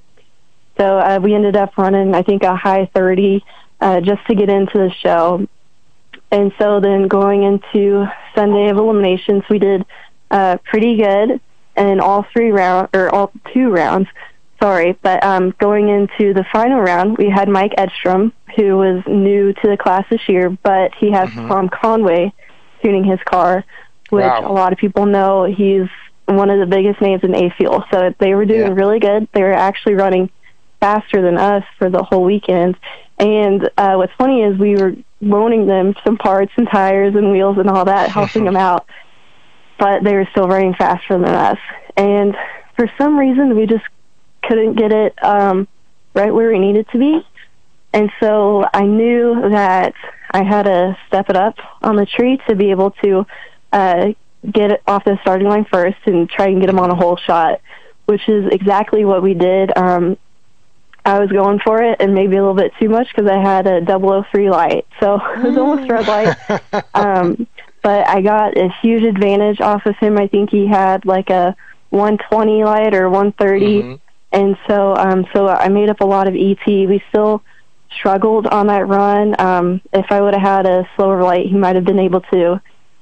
So 0.77 0.97
uh, 0.97 1.19
we 1.21 1.35
ended 1.35 1.55
up 1.55 1.77
running, 1.77 2.15
I 2.15 2.23
think, 2.23 2.43
a 2.43 2.55
high 2.55 2.89
30 2.95 3.43
uh, 3.79 4.01
just 4.01 4.25
to 4.27 4.35
get 4.35 4.49
into 4.49 4.77
the 4.77 4.91
show. 5.03 5.47
And 6.31 6.51
so 6.57 6.79
then 6.79 7.07
going 7.07 7.43
into 7.43 8.05
Sunday 8.35 8.69
of 8.69 8.77
eliminations, 8.77 9.43
we 9.49 9.59
did 9.59 9.85
uh, 10.31 10.57
pretty 10.63 10.95
good 10.97 11.41
in 11.75 11.99
all 11.99 12.25
three 12.33 12.51
rounds 12.51 12.89
or 12.93 13.13
all 13.13 13.31
two 13.53 13.69
rounds. 13.69 14.07
sorry, 14.61 14.95
but 15.01 15.23
um, 15.23 15.53
going 15.59 15.89
into 15.89 16.35
the 16.35 16.45
final 16.53 16.79
round, 16.79 17.17
we 17.17 17.27
had 17.29 17.49
Mike 17.49 17.73
Edstrom, 17.79 18.31
who 18.55 18.77
was 18.77 19.03
new 19.07 19.51
to 19.53 19.67
the 19.67 19.75
class 19.75 20.05
this 20.11 20.21
year, 20.29 20.51
but 20.61 20.93
he 20.95 21.09
has 21.11 21.27
Mhm. 21.29 21.47
Tom 21.47 21.67
Conway 21.69 22.31
tuning 22.83 23.03
his 23.03 23.19
car, 23.25 23.63
which 24.11 24.23
Wow. 24.23 24.51
a 24.51 24.53
lot 24.53 24.71
of 24.71 24.77
people 24.77 25.05
know 25.05 25.45
he's 25.45 25.87
one 26.27 26.49
of 26.49 26.59
the 26.59 26.65
biggest 26.67 27.01
names 27.01 27.23
in 27.23 27.35
A 27.35 27.49
fuel. 27.57 27.83
So 27.91 28.13
they 28.19 28.35
were 28.35 28.45
doing 28.45 28.67
Yeah. 28.67 28.73
really 28.73 28.99
good. 28.99 29.27
They 29.33 29.41
were 29.41 29.53
actually 29.53 29.95
running 29.95 30.29
faster 30.79 31.21
than 31.21 31.37
us 31.37 31.63
for 31.79 31.89
the 31.89 32.03
whole 32.03 32.23
weekend. 32.23 32.75
And 33.17 33.69
uh, 33.77 33.95
what's 33.95 34.13
funny 34.17 34.43
is 34.43 34.57
we 34.57 34.75
were 34.75 34.93
loaning 35.21 35.65
them 35.65 35.95
some 36.05 36.17
parts 36.17 36.51
and 36.57 36.67
tires 36.69 37.15
and 37.15 37.31
wheels 37.31 37.57
and 37.57 37.69
all 37.69 37.85
that, 37.85 38.09
helping 38.11 38.45
them 38.45 38.55
out. 38.69 38.85
But 39.79 40.03
they 40.03 40.13
were 40.15 40.27
still 40.31 40.47
running 40.47 40.73
faster 40.75 41.17
than 41.17 41.25
us. 41.25 41.57
And 41.97 42.35
for 42.75 42.89
some 42.99 43.17
reason, 43.17 43.55
we 43.55 43.65
just 43.65 43.83
couldn't 44.43 44.75
get 44.75 44.91
it 44.91 45.13
um, 45.23 45.67
right 46.13 46.33
where 46.33 46.49
we 46.51 46.59
needed 46.59 46.87
to 46.91 46.97
be. 46.99 47.25
And 47.93 48.09
so 48.19 48.63
I 48.73 48.83
knew 48.83 49.49
that 49.49 49.93
I 50.31 50.43
had 50.43 50.63
to 50.63 50.97
step 51.07 51.29
it 51.29 51.35
up 51.35 51.55
on 51.81 51.95
the 51.95 52.05
tree 52.05 52.39
to 52.47 52.55
be 52.55 52.71
able 52.71 52.91
to 53.03 53.25
uh, 53.71 54.13
get 54.51 54.81
off 54.87 55.03
the 55.05 55.17
starting 55.21 55.47
line 55.47 55.65
first 55.65 55.97
and 56.05 56.29
try 56.29 56.47
and 56.47 56.59
get 56.59 56.69
him 56.69 56.79
on 56.79 56.91
a 56.91 56.95
whole 56.95 57.17
shot, 57.17 57.61
which 58.05 58.27
is 58.27 58.47
exactly 58.51 59.05
what 59.05 59.21
we 59.21 59.33
did. 59.33 59.75
Um, 59.77 60.17
I 61.03 61.19
was 61.19 61.31
going 61.31 61.59
for 61.59 61.81
it 61.81 61.97
and 61.99 62.13
maybe 62.13 62.35
a 62.35 62.39
little 62.39 62.53
bit 62.55 62.73
too 62.79 62.89
much 62.89 63.07
because 63.13 63.29
I 63.29 63.39
had 63.41 63.65
a 63.67 63.81
003 63.83 64.49
light. 64.49 64.85
So 64.99 65.15
it 65.35 65.43
was 65.43 65.57
almost 65.57 65.89
red 65.89 66.07
light. 66.07 66.37
Um, 66.93 67.47
but 67.83 68.07
I 68.07 68.21
got 68.21 68.57
a 68.57 68.69
huge 68.81 69.03
advantage 69.03 69.61
off 69.61 69.85
of 69.85 69.95
him. 69.97 70.17
I 70.17 70.27
think 70.27 70.51
he 70.51 70.67
had 70.67 71.05
like 71.05 71.29
a 71.29 71.55
120 71.89 72.63
light 72.63 72.93
or 72.93 73.09
130 73.09 73.81
Mhm. 73.81 73.99
and 74.31 74.57
so 74.67 74.95
um 74.95 75.25
so 75.33 75.47
I 75.47 75.67
made 75.69 75.89
up 75.89 76.01
a 76.01 76.05
lot 76.05 76.27
of 76.27 76.35
ET. 76.35 76.65
We 76.65 77.01
still 77.09 77.43
struggled 77.91 78.47
on 78.47 78.67
that 78.67 78.87
run. 78.87 79.35
Um 79.39 79.81
if 79.93 80.05
I 80.11 80.21
would 80.21 80.33
have 80.33 80.43
had 80.43 80.65
a 80.67 80.87
slower 80.95 81.23
light, 81.23 81.47
he 81.47 81.55
might 81.55 81.75
have 81.75 81.85
been 81.85 81.99
able 81.99 82.21
to 82.33 82.61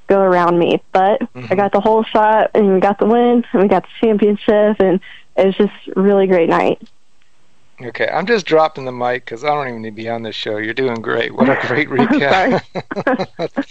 go 0.10 0.20
around 0.20 0.58
me. 0.60 0.82
But 0.92 1.22
I 1.22 1.40
Mhm. 1.40 1.56
got 1.56 1.72
the 1.72 1.80
whole 1.80 2.04
shot 2.04 2.52
and 2.54 2.74
we 2.74 2.80
got 2.80 2.98
the 2.98 3.06
win 3.06 3.46
and 3.54 3.62
we 3.62 3.68
got 3.70 3.84
the 3.84 4.06
championship 4.08 4.82
and 4.82 5.00
it 5.38 5.46
was 5.46 5.56
just 5.56 5.72
a 5.96 6.02
really 6.02 6.28
great 6.28 6.50
night. 6.50 6.82
Okay, 7.82 8.10
I'm 8.12 8.26
just 8.26 8.46
dropping 8.46 8.84
the 8.84 8.92
mic 8.92 9.24
because 9.24 9.46
I 9.46 9.48
don't 9.48 9.70
even 9.70 9.82
need 9.84 9.92
to 9.92 9.96
be 9.96 10.10
on 10.10 10.22
this 10.24 10.36
show. 10.36 10.58
You're 10.58 10.74
doing 10.74 11.02
great. 11.02 11.34
What 11.34 11.48
a 11.50 11.56
great 11.68 11.88
recap. 11.90 12.62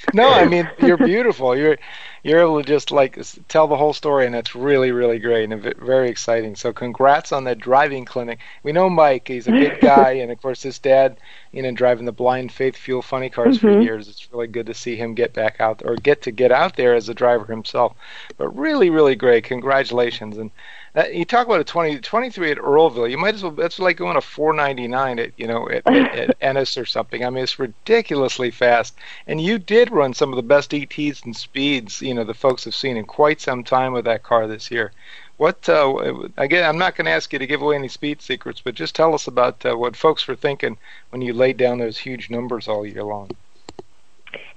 no, 0.15 0.33
I 0.33 0.47
mean 0.47 0.71
you're 0.79 0.97
beautiful. 0.97 1.55
You're 1.55 1.77
you're 2.23 2.41
able 2.41 2.59
to 2.63 2.67
just 2.67 2.91
like 2.91 3.19
tell 3.49 3.67
the 3.67 3.77
whole 3.77 3.93
story, 3.93 4.25
and 4.25 4.35
it's 4.35 4.55
really 4.55 4.93
really 4.93 5.19
great 5.19 5.53
and 5.53 5.63
very 5.79 6.09
exciting. 6.09 6.57
So 6.57 6.73
congrats 6.73 7.33
on 7.33 7.45
that 7.45 7.59
driving 7.59 8.07
clinic. 8.07 8.39
We 8.63 8.73
know 8.73 8.89
Mike. 8.89 9.29
He's 9.29 9.47
a 9.47 9.53
good 9.53 9.79
guy, 9.81 10.13
and 10.13 10.33
of 10.33 10.41
course 10.41 10.63
his 10.63 10.79
dad, 10.79 11.19
you 11.53 11.63
know, 11.63 11.71
driving 11.73 12.07
the 12.07 12.13
blind 12.13 12.51
faith 12.51 12.77
fuel 12.77 13.03
funny 13.03 13.29
cars 13.29 13.59
for 13.59 13.69
Mhm. 13.69 13.83
years. 13.83 14.09
It's 14.09 14.33
really 14.33 14.47
good 14.47 14.67
to 14.67 14.75
see 14.75 14.97
him 14.97 15.13
get 15.15 15.35
back 15.35 15.61
out 15.61 15.83
or 15.85 15.97
get 15.97 16.23
to 16.23 16.31
get 16.31 16.51
out 16.51 16.77
there 16.77 16.95
as 16.95 17.11
a 17.11 17.15
driver 17.15 17.45
himself. 17.45 17.95
But 18.39 18.57
really 18.57 18.89
really 18.89 19.17
great. 19.17 19.45
Congratulations 19.45 20.39
and. 20.39 20.51
Uh, 20.97 21.05
you 21.13 21.25
talk 21.25 21.47
about 21.47 21.61
a 21.61 21.65
20, 21.65 22.01
23 22.01 22.53
at 22.53 22.59
Eddyville. 22.59 23.11
You 23.11 23.19
might 23.19 23.35
as 23.35 23.43
well. 23.43 23.53
That's 23.53 23.79
like 23.79 23.97
going 23.97 24.17
a 24.17 24.21
499 24.21 25.19
at 25.19 25.33
you 25.37 25.47
know 25.47 25.69
at, 25.69 25.87
at, 25.87 26.15
at 26.31 26.37
Ennis 26.41 26.77
or 26.77 26.87
something. 26.87 27.25
I 27.25 27.31
mean, 27.31 27.45
it's 27.45 27.59
ridiculously 27.59 28.51
fast. 28.51 28.97
And 29.27 29.41
you 29.41 29.59
did 29.59 29.91
run 29.91 30.15
some 30.15 30.31
of 30.31 30.37
the 30.37 30.43
best 30.43 30.73
ETs 30.73 31.23
and 31.23 31.37
speeds 31.37 32.01
you 32.01 32.15
know 32.15 32.25
the 32.25 32.35
folks 32.35 32.65
have 32.65 32.75
seen 32.75 32.97
in 32.97 33.05
quite 33.05 33.41
some 33.41 33.65
time 33.65 33.93
with 33.93 34.05
that 34.07 34.23
car 34.23 34.47
this 34.47 34.71
year. 34.71 34.93
What 35.37 35.69
uh, 35.69 36.29
again? 36.37 36.65
I'm 36.65 36.79
not 36.79 36.97
going 36.97 37.05
to 37.05 37.13
ask 37.13 37.33
you 37.33 37.39
to 37.39 37.47
give 37.47 37.63
away 37.63 37.77
any 37.77 37.89
speed 37.89 38.21
secrets, 38.21 38.61
but 38.61 38.75
just 38.75 38.97
tell 38.97 39.15
us 39.15 39.29
about 39.29 39.65
uh, 39.65 39.77
what 39.77 39.95
folks 39.95 40.27
were 40.27 40.35
thinking 40.35 40.77
when 41.11 41.23
you 41.23 41.33
laid 41.33 41.57
down 41.57 41.79
those 41.79 41.99
huge 41.99 42.29
numbers 42.29 42.67
all 42.67 42.85
year 42.85 43.05
long. 43.05 43.31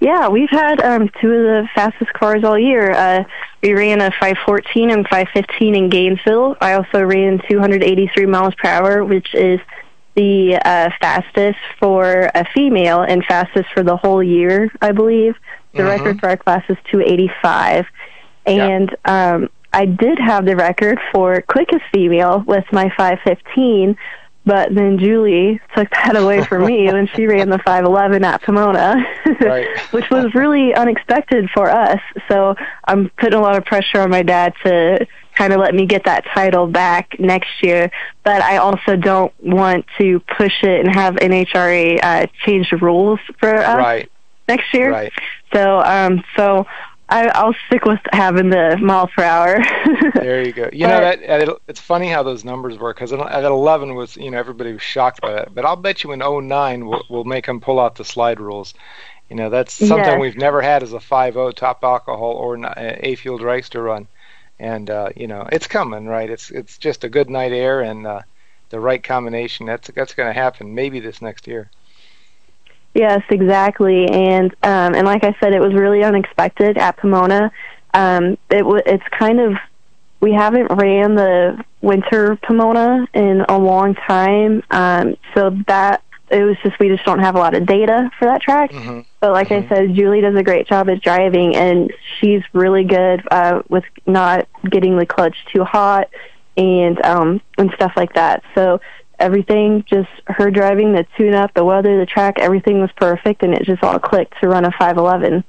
Yeah, 0.00 0.28
we've 0.28 0.50
had 0.50 0.80
um, 0.82 1.08
two 1.20 1.32
of 1.32 1.42
the 1.44 1.68
fastest 1.74 2.12
cars 2.14 2.42
all 2.42 2.58
year. 2.58 2.90
Uh, 2.90 3.22
we 3.62 3.72
ran 3.74 4.00
a 4.00 4.10
514 4.10 4.90
and 4.90 5.06
515 5.08 5.74
in 5.74 5.88
Gainesville. 5.88 6.56
I 6.60 6.72
also 6.74 7.02
ran 7.02 7.40
283 7.48 8.26
miles 8.26 8.54
per 8.56 8.68
hour, 8.68 9.04
which 9.04 9.34
is 9.34 9.60
the 10.14 10.56
uh, 10.56 10.90
fastest 11.00 11.58
for 11.78 12.28
a 12.34 12.44
female 12.52 13.02
and 13.02 13.24
fastest 13.24 13.68
for 13.72 13.82
the 13.82 13.96
whole 13.96 14.22
year, 14.22 14.70
I 14.82 14.92
believe. 14.92 15.36
The 15.74 15.82
Mhm. 15.84 15.88
record 15.88 16.20
for 16.20 16.28
our 16.28 16.36
class 16.36 16.64
is 16.68 16.76
285. 16.90 17.86
And 18.44 18.94
um, 19.04 19.48
I 19.72 19.86
did 19.86 20.18
have 20.18 20.44
the 20.44 20.56
record 20.56 20.98
for 21.12 21.40
quickest 21.42 21.84
female 21.92 22.42
with 22.46 22.64
my 22.72 22.90
515, 22.96 23.96
but 24.44 24.74
then 24.74 24.98
Julie 24.98 25.60
took 25.76 25.88
that 25.90 26.16
away 26.16 26.44
from 26.44 26.66
me 26.66 26.86
when 26.92 27.06
she 27.08 27.26
ran 27.26 27.48
the 27.48 27.58
511 27.58 28.24
at 28.24 28.42
Pomona, 28.42 29.04
Right. 29.40 29.66
which 29.92 30.08
was 30.10 30.34
really 30.34 30.74
unexpected 30.74 31.48
for 31.54 31.70
us. 31.70 32.00
So 32.28 32.54
I'm 32.86 33.10
putting 33.18 33.38
a 33.38 33.42
lot 33.42 33.56
of 33.56 33.64
pressure 33.64 34.00
on 34.00 34.10
my 34.10 34.22
dad 34.22 34.54
to 34.64 35.06
kind 35.34 35.52
of 35.52 35.60
let 35.60 35.74
me 35.74 35.86
get 35.86 36.04
that 36.04 36.24
title 36.34 36.66
back 36.66 37.18
next 37.18 37.62
year. 37.62 37.90
But 38.24 38.42
I 38.42 38.56
also 38.58 38.96
don't 38.96 39.32
want 39.42 39.86
to 39.98 40.20
push 40.20 40.62
it 40.62 40.84
and 40.84 40.94
have 40.94 41.14
NHRA 41.16 42.00
uh, 42.02 42.26
change 42.44 42.70
the 42.70 42.76
rules 42.76 43.20
for 43.38 43.54
us 43.54 43.76
Right. 43.78 44.10
next 44.48 44.74
year. 44.74 44.90
Right. 44.90 45.12
So 45.54 45.80
um, 45.80 46.22
so 46.36 46.66
I, 47.12 47.28
I'll 47.34 47.54
stick 47.66 47.84
with 47.84 48.00
having 48.12 48.48
the 48.50 48.78
mile 48.80 49.08
per 49.08 49.22
hour. 49.22 49.58
There 50.14 50.42
you 50.46 50.52
go. 50.52 50.68
You 50.72 50.86
know 50.86 51.00
that 51.00 51.20
that- 51.26 51.58
it's 51.68 51.80
funny 51.80 52.08
how 52.08 52.22
those 52.22 52.44
numbers 52.44 52.78
work 52.78 52.96
because 52.96 53.12
at 53.12 53.44
11 53.44 53.94
was 53.94 54.16
you 54.16 54.30
know 54.30 54.38
everybody 54.38 54.72
was 54.72 54.82
shocked 54.82 55.20
by 55.20 55.32
that, 55.32 55.54
but 55.54 55.64
I'll 55.64 55.76
bet 55.76 56.04
you 56.04 56.12
in 56.12 56.20
09 56.20 56.86
we'll, 56.86 57.02
we'll 57.10 57.24
make 57.24 57.46
them 57.46 57.60
pull 57.60 57.80
out 57.80 57.96
the 57.96 58.04
slide 58.04 58.40
rules. 58.40 58.74
You 59.28 59.36
know 59.36 59.50
that's 59.50 59.72
something 59.74 60.14
Yes. 60.14 60.20
we've 60.20 60.36
never 60.36 60.62
had 60.62 60.82
as 60.82 60.92
a 60.92 60.98
5.0 60.98 61.54
top 61.54 61.82
alcohol 61.84 62.32
or 62.32 62.56
n- 62.56 62.64
a 62.76 63.16
fuel 63.16 63.38
dragster 63.38 63.84
run, 63.84 64.08
and 64.58 64.88
uh, 64.90 65.10
you 65.16 65.26
know 65.26 65.48
it's 65.50 65.66
coming 65.66 66.06
right. 66.06 66.30
It's 66.30 66.50
it's 66.50 66.78
just 66.78 67.04
a 67.04 67.08
good 67.08 67.30
night 67.30 67.52
air 67.52 67.80
and 67.80 68.06
uh, 68.06 68.20
the 68.70 68.80
right 68.80 69.02
combination. 69.02 69.66
That's 69.66 69.90
that's 69.94 70.14
going 70.14 70.28
to 70.32 70.38
happen 70.40 70.74
maybe 70.74 71.00
this 71.00 71.20
next 71.22 71.46
year. 71.46 71.70
Yes, 72.94 73.22
exactly. 73.30 74.06
And 74.08 74.52
um, 74.62 74.94
and 74.94 75.06
like 75.06 75.24
I 75.24 75.34
said, 75.40 75.54
it 75.54 75.60
was 75.60 75.72
really 75.72 76.02
unexpected 76.04 76.76
at 76.76 76.96
Pomona. 76.98 77.50
Um, 77.94 78.36
it 78.50 78.58
w- 78.58 78.82
it's 78.84 79.04
kind 79.18 79.40
of 79.40 79.54
we 80.20 80.32
haven't 80.32 80.66
ran 80.66 81.14
the 81.14 81.64
winter 81.80 82.36
Pomona 82.36 83.06
in 83.14 83.44
a 83.48 83.58
long 83.58 83.94
time, 83.94 84.62
um, 84.70 85.16
so 85.34 85.50
that 85.66 86.02
it 86.30 86.44
was 86.44 86.56
just 86.62 86.78
we 86.78 86.88
just 86.88 87.04
don't 87.04 87.18
have 87.18 87.34
a 87.34 87.38
lot 87.38 87.54
of 87.54 87.66
data 87.66 88.10
for 88.18 88.26
that 88.26 88.40
track. 88.42 88.70
hmm 88.72 89.00
But 89.20 89.32
like 89.32 89.48
Mhm. 89.48 89.64
I 89.64 89.68
said, 89.68 89.94
Julie 89.94 90.20
does 90.20 90.34
a 90.36 90.42
great 90.42 90.66
job 90.66 90.88
at 90.90 91.00
driving, 91.02 91.56
and 91.56 91.90
she's 92.18 92.42
really 92.52 92.84
good 92.84 93.22
uh, 93.30 93.62
with 93.68 93.84
not 94.06 94.46
getting 94.68 94.96
the 94.98 95.06
clutch 95.06 95.36
too 95.52 95.64
hot 95.64 96.08
and 96.56 97.04
um, 97.04 97.40
and 97.58 97.70
stuff 97.74 97.92
like 97.96 98.12
that. 98.14 98.42
So 98.54 98.80
everything, 99.22 99.84
just 99.88 100.10
her 100.26 100.50
driving, 100.50 100.92
the 100.92 101.06
tune-up, 101.16 101.54
the 101.54 101.64
weather, 101.64 101.98
the 101.98 102.06
track, 102.06 102.34
everything 102.38 102.80
was 102.80 102.90
perfect, 102.96 103.42
and 103.42 103.54
it 103.54 103.62
just 103.64 103.82
all 103.82 103.98
clicked 103.98 104.34
to 104.40 104.48
run 104.48 104.64
a 104.64 104.70
511. 104.72 105.44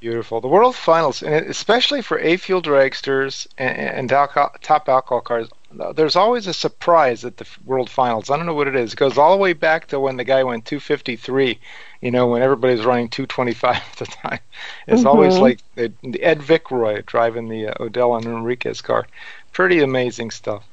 Beautiful. 0.00 0.40
The 0.40 0.48
World 0.48 0.74
Finals, 0.74 1.22
and 1.22 1.46
especially 1.46 2.02
for 2.02 2.18
A 2.18 2.36
fuel 2.36 2.60
dragsters 2.60 3.46
and, 3.56 3.76
and 3.78 4.12
alcohol, 4.12 4.50
top 4.60 4.88
alcohol 4.88 5.20
cars, 5.20 5.48
there's 5.94 6.16
always 6.16 6.48
a 6.48 6.52
surprise 6.52 7.24
at 7.24 7.36
the 7.36 7.46
World 7.64 7.88
Finals. 7.88 8.28
I 8.28 8.36
don't 8.36 8.46
know 8.46 8.52
what 8.54 8.66
it 8.66 8.74
is. 8.74 8.92
It 8.94 8.96
goes 8.96 9.16
all 9.16 9.30
the 9.30 9.40
way 9.40 9.52
back 9.52 9.86
to 9.88 10.00
when 10.00 10.16
the 10.16 10.24
guy 10.24 10.42
went 10.42 10.64
253. 10.66 11.58
You 12.00 12.10
know, 12.10 12.26
when 12.26 12.42
everybody 12.42 12.74
was 12.74 12.84
running 12.84 13.08
225 13.10 13.76
at 13.76 13.92
the 13.96 14.06
time. 14.06 14.40
It's 14.88 15.04
always 15.04 15.34
Mhm. 15.34 15.40
like 15.40 15.60
Ed 15.76 16.40
Vickroy 16.40 17.06
driving 17.06 17.48
the 17.48 17.68
uh, 17.68 17.74
Odell 17.84 18.16
and 18.16 18.26
Enriquez 18.26 18.80
car. 18.82 19.06
Pretty 19.52 19.80
amazing 19.82 20.32
stuff. 20.32 20.64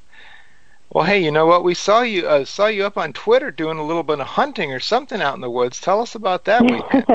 Well, 0.91 1.05
hey, 1.05 1.23
you 1.23 1.31
know 1.31 1.45
what? 1.45 1.63
We 1.63 1.75
saw 1.75 2.01
you 2.01 2.27
uh, 2.27 2.45
saw 2.45 2.65
you 2.65 2.83
up 2.83 2.97
on 2.97 3.13
Twitter 3.13 3.51
doing 3.51 3.77
a 3.77 3.85
little 3.85 4.03
bit 4.03 4.19
of 4.19 4.25
hunting 4.25 4.71
or 4.73 4.79
something 4.79 5.21
out 5.21 5.35
in 5.35 5.41
the 5.41 5.49
woods. 5.49 5.79
Tell 5.79 6.01
us 6.01 6.15
about 6.15 6.45
that 6.45 6.61
weekend. 6.71 7.05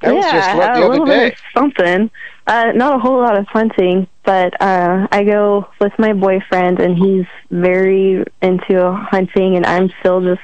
That 0.00 0.14
was 0.14 0.24
just 0.24 0.56
what, 0.56 0.74
the 0.74 0.86
other 0.86 1.04
day. 1.06 1.36
something. 1.54 2.10
Uh, 2.46 2.72
not 2.74 2.96
a 2.96 2.98
whole 2.98 3.20
lot 3.20 3.38
of 3.38 3.46
hunting, 3.46 4.08
but 4.24 4.60
uh, 4.60 5.06
I 5.12 5.22
go 5.24 5.68
with 5.80 5.92
my 5.98 6.12
boyfriend, 6.12 6.80
and 6.80 6.96
he's 6.96 7.26
very 7.50 8.24
into 8.40 8.92
hunting, 8.92 9.56
and 9.56 9.66
I'm 9.66 9.90
still 10.00 10.20
just 10.20 10.40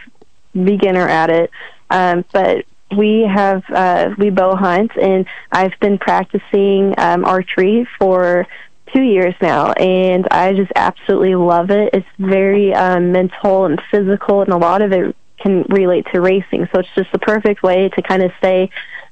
beginner 0.53 1.09
at 1.09 1.31
it. 1.31 1.51
Um, 1.91 2.25
but 2.33 2.67
we 2.97 3.23
have 3.23 3.63
uh, 3.71 4.11
we 4.19 4.31
bow 4.31 4.55
hunt, 4.55 4.93
and 5.01 5.27
I've 5.51 5.79
been 5.81 5.99
practicing 5.99 6.95
um, 6.99 7.25
archery 7.25 7.89
for 7.99 8.47
two 8.95 9.03
years 9.03 9.35
now, 9.43 9.73
and 9.73 10.27
I 10.31 10.53
just 10.55 10.73
absolutely 10.77 11.35
love 11.35 11.71
it. 11.71 11.91
It's 11.93 12.07
very 12.19 12.73
um, 12.75 13.13
mental 13.13 13.67
and 13.67 13.81
physical, 13.91 14.43
and 14.43 14.53
a 14.53 14.57
lot 14.57 14.83
of 14.83 14.93
it 14.93 15.15
can 15.39 15.63
relate 15.69 16.07
to 16.13 16.21
racing. 16.21 16.69
So 16.73 16.81
it's 16.81 16.89
just 16.95 17.11
the 17.13 17.19
perfect 17.19 17.63
way 17.63 17.89
to 17.91 18.03
kind 18.03 18.23
of 18.23 18.31
stay 18.39 18.71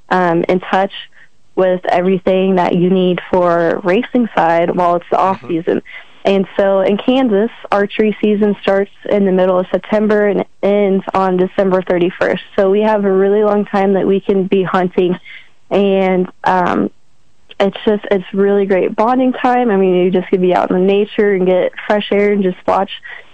um, 0.09 0.43
in 0.47 0.59
touch 0.59 0.93
with 1.55 1.81
everything 1.85 2.55
that 2.55 2.75
you 2.75 2.89
need 2.89 3.19
for 3.29 3.79
racing 3.83 4.27
side 4.35 4.75
while 4.75 4.95
it's 4.95 5.05
the 5.11 5.17
off 5.17 5.41
Mhm. 5.41 5.47
season. 5.47 5.81
And 6.25 6.47
so 6.57 6.79
in 6.79 6.97
Kansas, 6.97 7.51
archery 7.71 8.15
season 8.21 8.55
starts 8.61 8.91
in 9.09 9.25
the 9.25 9.31
middle 9.31 9.59
of 9.59 9.67
September 9.69 10.27
and 10.27 10.45
ends 10.63 11.03
on 11.13 11.35
December 11.37 11.81
31st. 11.81 12.41
So 12.55 12.71
we 12.71 12.81
have 12.81 13.03
a 13.03 13.11
really 13.11 13.43
long 13.43 13.65
time 13.65 13.93
that 13.93 14.07
we 14.07 14.21
can 14.21 14.45
be 14.45 14.63
hunting. 14.63 15.19
And 15.69 16.31
um, 16.45 16.91
it's 17.63 17.77
just, 17.85 18.05
it's 18.11 18.25
really 18.33 18.65
great 18.65 18.95
bonding 18.95 19.31
time. 19.33 19.71
I 19.71 19.77
mean, 19.77 19.95
you 19.95 20.11
just 20.11 20.29
could 20.29 20.41
be 20.41 20.53
out 20.53 20.69
in 20.69 20.77
the 20.77 20.83
nature 20.85 21.33
and 21.33 21.45
get 21.45 21.71
fresh 21.87 22.11
air 22.11 22.33
and 22.33 22.43
just 22.43 22.57
watch 22.67 22.91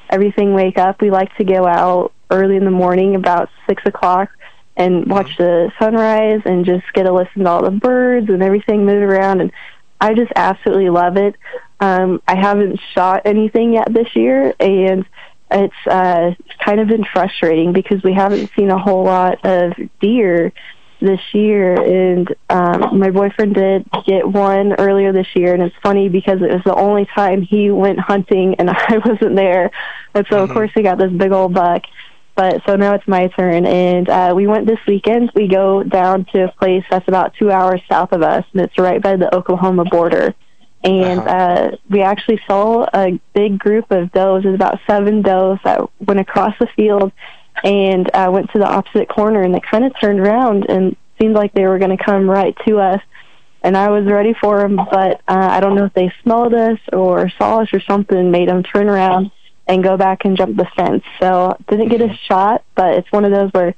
everything 0.10 0.54
wake 0.54 0.78
up. 0.78 1.02
We 1.02 1.10
like 1.10 1.36
to 1.38 1.44
go 1.44 1.66
out 1.66 2.14
early 2.30 2.56
in 2.56 2.64
the 2.64 2.72
morning, 2.72 3.16
about 3.16 3.50
6 3.68 3.84
o'clock, 3.86 4.30
and 4.78 5.08
watch 5.08 5.32
mm-hmm. 5.32 5.44
the 5.44 5.72
sunrise 5.80 6.42
and 6.46 6.64
just 6.64 6.86
get 6.94 7.04
to 7.04 7.14
listen 7.14 7.44
to 7.44 7.50
all 7.50 7.64
the 7.64 7.72
birds 7.72 8.30
and 8.30 8.44
everything 8.44 8.86
move 8.86 9.02
around. 9.02 9.42
And 9.42 9.52
I 10.00 10.14
just 10.14 10.32
absolutely 10.36 10.90
love 10.90 11.18
it. 11.18 11.36
Um, 11.80 12.22
I 12.28 12.36
haven't 12.36 12.80
shot 12.94 13.24
anything 13.26 13.74
yet 13.74 13.92
this 13.92 14.16
year, 14.16 14.54
and 14.60 15.06
it's 15.50 15.88
uh, 15.88 16.32
kind 16.64 16.80
of 16.80 16.88
been 16.88 17.06
frustrating 17.06 17.74
because 17.74 18.04
we 18.04 18.14
haven't 18.14 18.52
seen 18.56 18.70
a 18.70 18.78
whole 18.78 19.04
lot 19.04 19.44
of 19.44 19.74
deer 20.00 20.54
this 21.00 21.20
year. 21.34 21.76
And 21.76 22.34
um, 22.50 23.00
my 23.00 23.12
boyfriend 23.12 23.56
did 23.56 23.88
get 24.06 24.28
one 24.28 24.74
earlier 24.74 25.12
this 25.12 25.28
year, 25.36 25.54
and 25.54 25.64
it's 25.64 25.76
funny 25.82 26.10
because 26.10 26.42
it 26.42 26.52
was 26.52 26.62
the 26.66 26.76
only 26.76 27.06
time 27.06 27.42
he 27.42 27.72
went 27.72 28.00
hunting 28.00 28.56
and 28.56 28.70
I 28.70 28.98
wasn't 29.04 29.36
there. 29.36 29.72
And 30.14 30.26
so, 30.30 30.36
mm-hmm. 30.36 30.44
of 30.44 30.50
course, 30.52 30.72
he 30.74 30.84
got 30.84 30.98
this 30.98 31.12
big 31.12 31.32
old 31.32 31.54
buck. 31.54 31.84
But 32.36 32.62
so 32.66 32.78
now 32.78 32.94
it's 32.94 33.06
my 33.06 33.28
turn, 33.28 33.66
and 33.66 34.08
uh, 34.08 34.32
we 34.34 34.48
went 34.48 34.66
this 34.66 34.80
weekend. 34.88 35.30
We 35.36 35.50
go 35.50 35.84
down 35.84 36.24
to 36.32 36.46
a 36.46 36.52
place 36.54 36.86
that's 36.90 37.06
about 37.10 37.34
two 37.34 37.52
hours 37.52 37.82
south 37.90 38.14
of 38.14 38.22
us, 38.22 38.46
and 38.54 38.62
it's 38.62 38.78
right 38.78 39.02
by 39.02 39.18
the 39.18 39.36
Oklahoma 39.36 39.84
border 39.84 40.34
and 40.84 41.20
uh-huh. 41.20 41.30
uh, 41.30 41.72
we 41.90 42.02
actually 42.02 42.40
saw 42.48 42.88
a 42.94 43.20
big 43.34 43.60
group 43.60 43.92
of 43.92 44.12
does. 44.12 44.44
There's 44.44 44.56
about 44.56 44.80
seven 44.88 45.22
does 45.22 45.58
that 45.64 45.82
went 46.00 46.20
across 46.20 46.54
the 46.60 46.68
field 46.76 47.12
and 47.64 48.10
uh, 48.14 48.30
went 48.32 48.52
to 48.52 48.60
the 48.60 48.68
opposite 48.68 49.10
corner, 49.10 49.42
and 49.42 49.54
they 49.54 49.60
kind 49.60 49.86
of 49.86 49.94
turned 50.00 50.20
around 50.20 50.70
and 50.70 50.96
seemed 51.20 51.36
like 51.36 51.54
they 51.54 51.66
were 51.66 51.80
going 51.80 51.96
to 51.96 52.04
come 52.04 52.30
right 52.30 52.56
to 52.68 52.80
us. 52.80 53.02
And 53.62 53.76
I 53.76 53.90
was 53.90 54.06
ready 54.06 54.34
for 54.34 54.60
them, 54.60 54.78
but 54.78 55.22
uh, 55.28 55.48
I 55.52 55.60
don't 55.60 55.76
know 55.76 55.86
if 55.86 55.94
they 55.94 56.14
smelled 56.24 56.54
us 56.54 56.80
or 56.94 57.30
saw 57.38 57.60
us 57.62 57.74
or 57.74 57.82
something, 57.82 58.32
made 58.32 58.48
them 58.48 58.64
turn 58.64 58.88
around 58.88 59.32
and 59.68 59.84
go 59.84 59.98
back 59.98 60.24
and 60.24 60.38
jump 60.38 60.56
the 60.56 60.68
fence. 60.78 61.04
So 61.20 61.58
didn't 61.68 61.90
get 61.90 62.02
a 62.02 62.14
shot, 62.28 62.64
but 62.76 62.96
it's 62.96 63.12
one 63.12 63.26
of 63.26 63.32
those 63.32 63.52
where 63.52 63.76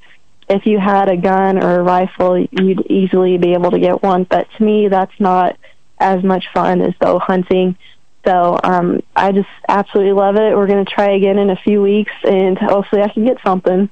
if 0.47 0.65
you 0.65 0.79
had 0.79 1.09
a 1.09 1.17
gun 1.17 1.61
or 1.63 1.79
a 1.79 1.83
rifle, 1.83 2.37
you'd 2.39 2.85
easily 2.91 3.37
be 3.37 3.53
able 3.53 3.71
to 3.71 3.79
get 3.79 4.03
one. 4.03 4.23
But 4.23 4.47
to 4.57 4.63
me, 4.63 4.87
that's 4.87 5.17
not 5.19 5.57
as 5.99 6.23
much 6.23 6.45
fun 6.53 6.81
as 6.81 6.93
though 6.99 7.19
hunting. 7.19 7.77
So 8.25 8.59
um, 8.63 9.01
I 9.15 9.31
just 9.31 9.49
absolutely 9.67 10.13
love 10.13 10.35
it. 10.35 10.55
We're 10.55 10.67
going 10.67 10.85
to 10.85 10.91
try 10.91 11.11
again 11.11 11.39
in 11.39 11.49
a 11.49 11.55
few 11.55 11.81
weeks, 11.81 12.11
and 12.23 12.57
hopefully 12.57 13.01
I 13.01 13.09
can 13.09 13.25
get 13.25 13.37
something. 13.43 13.89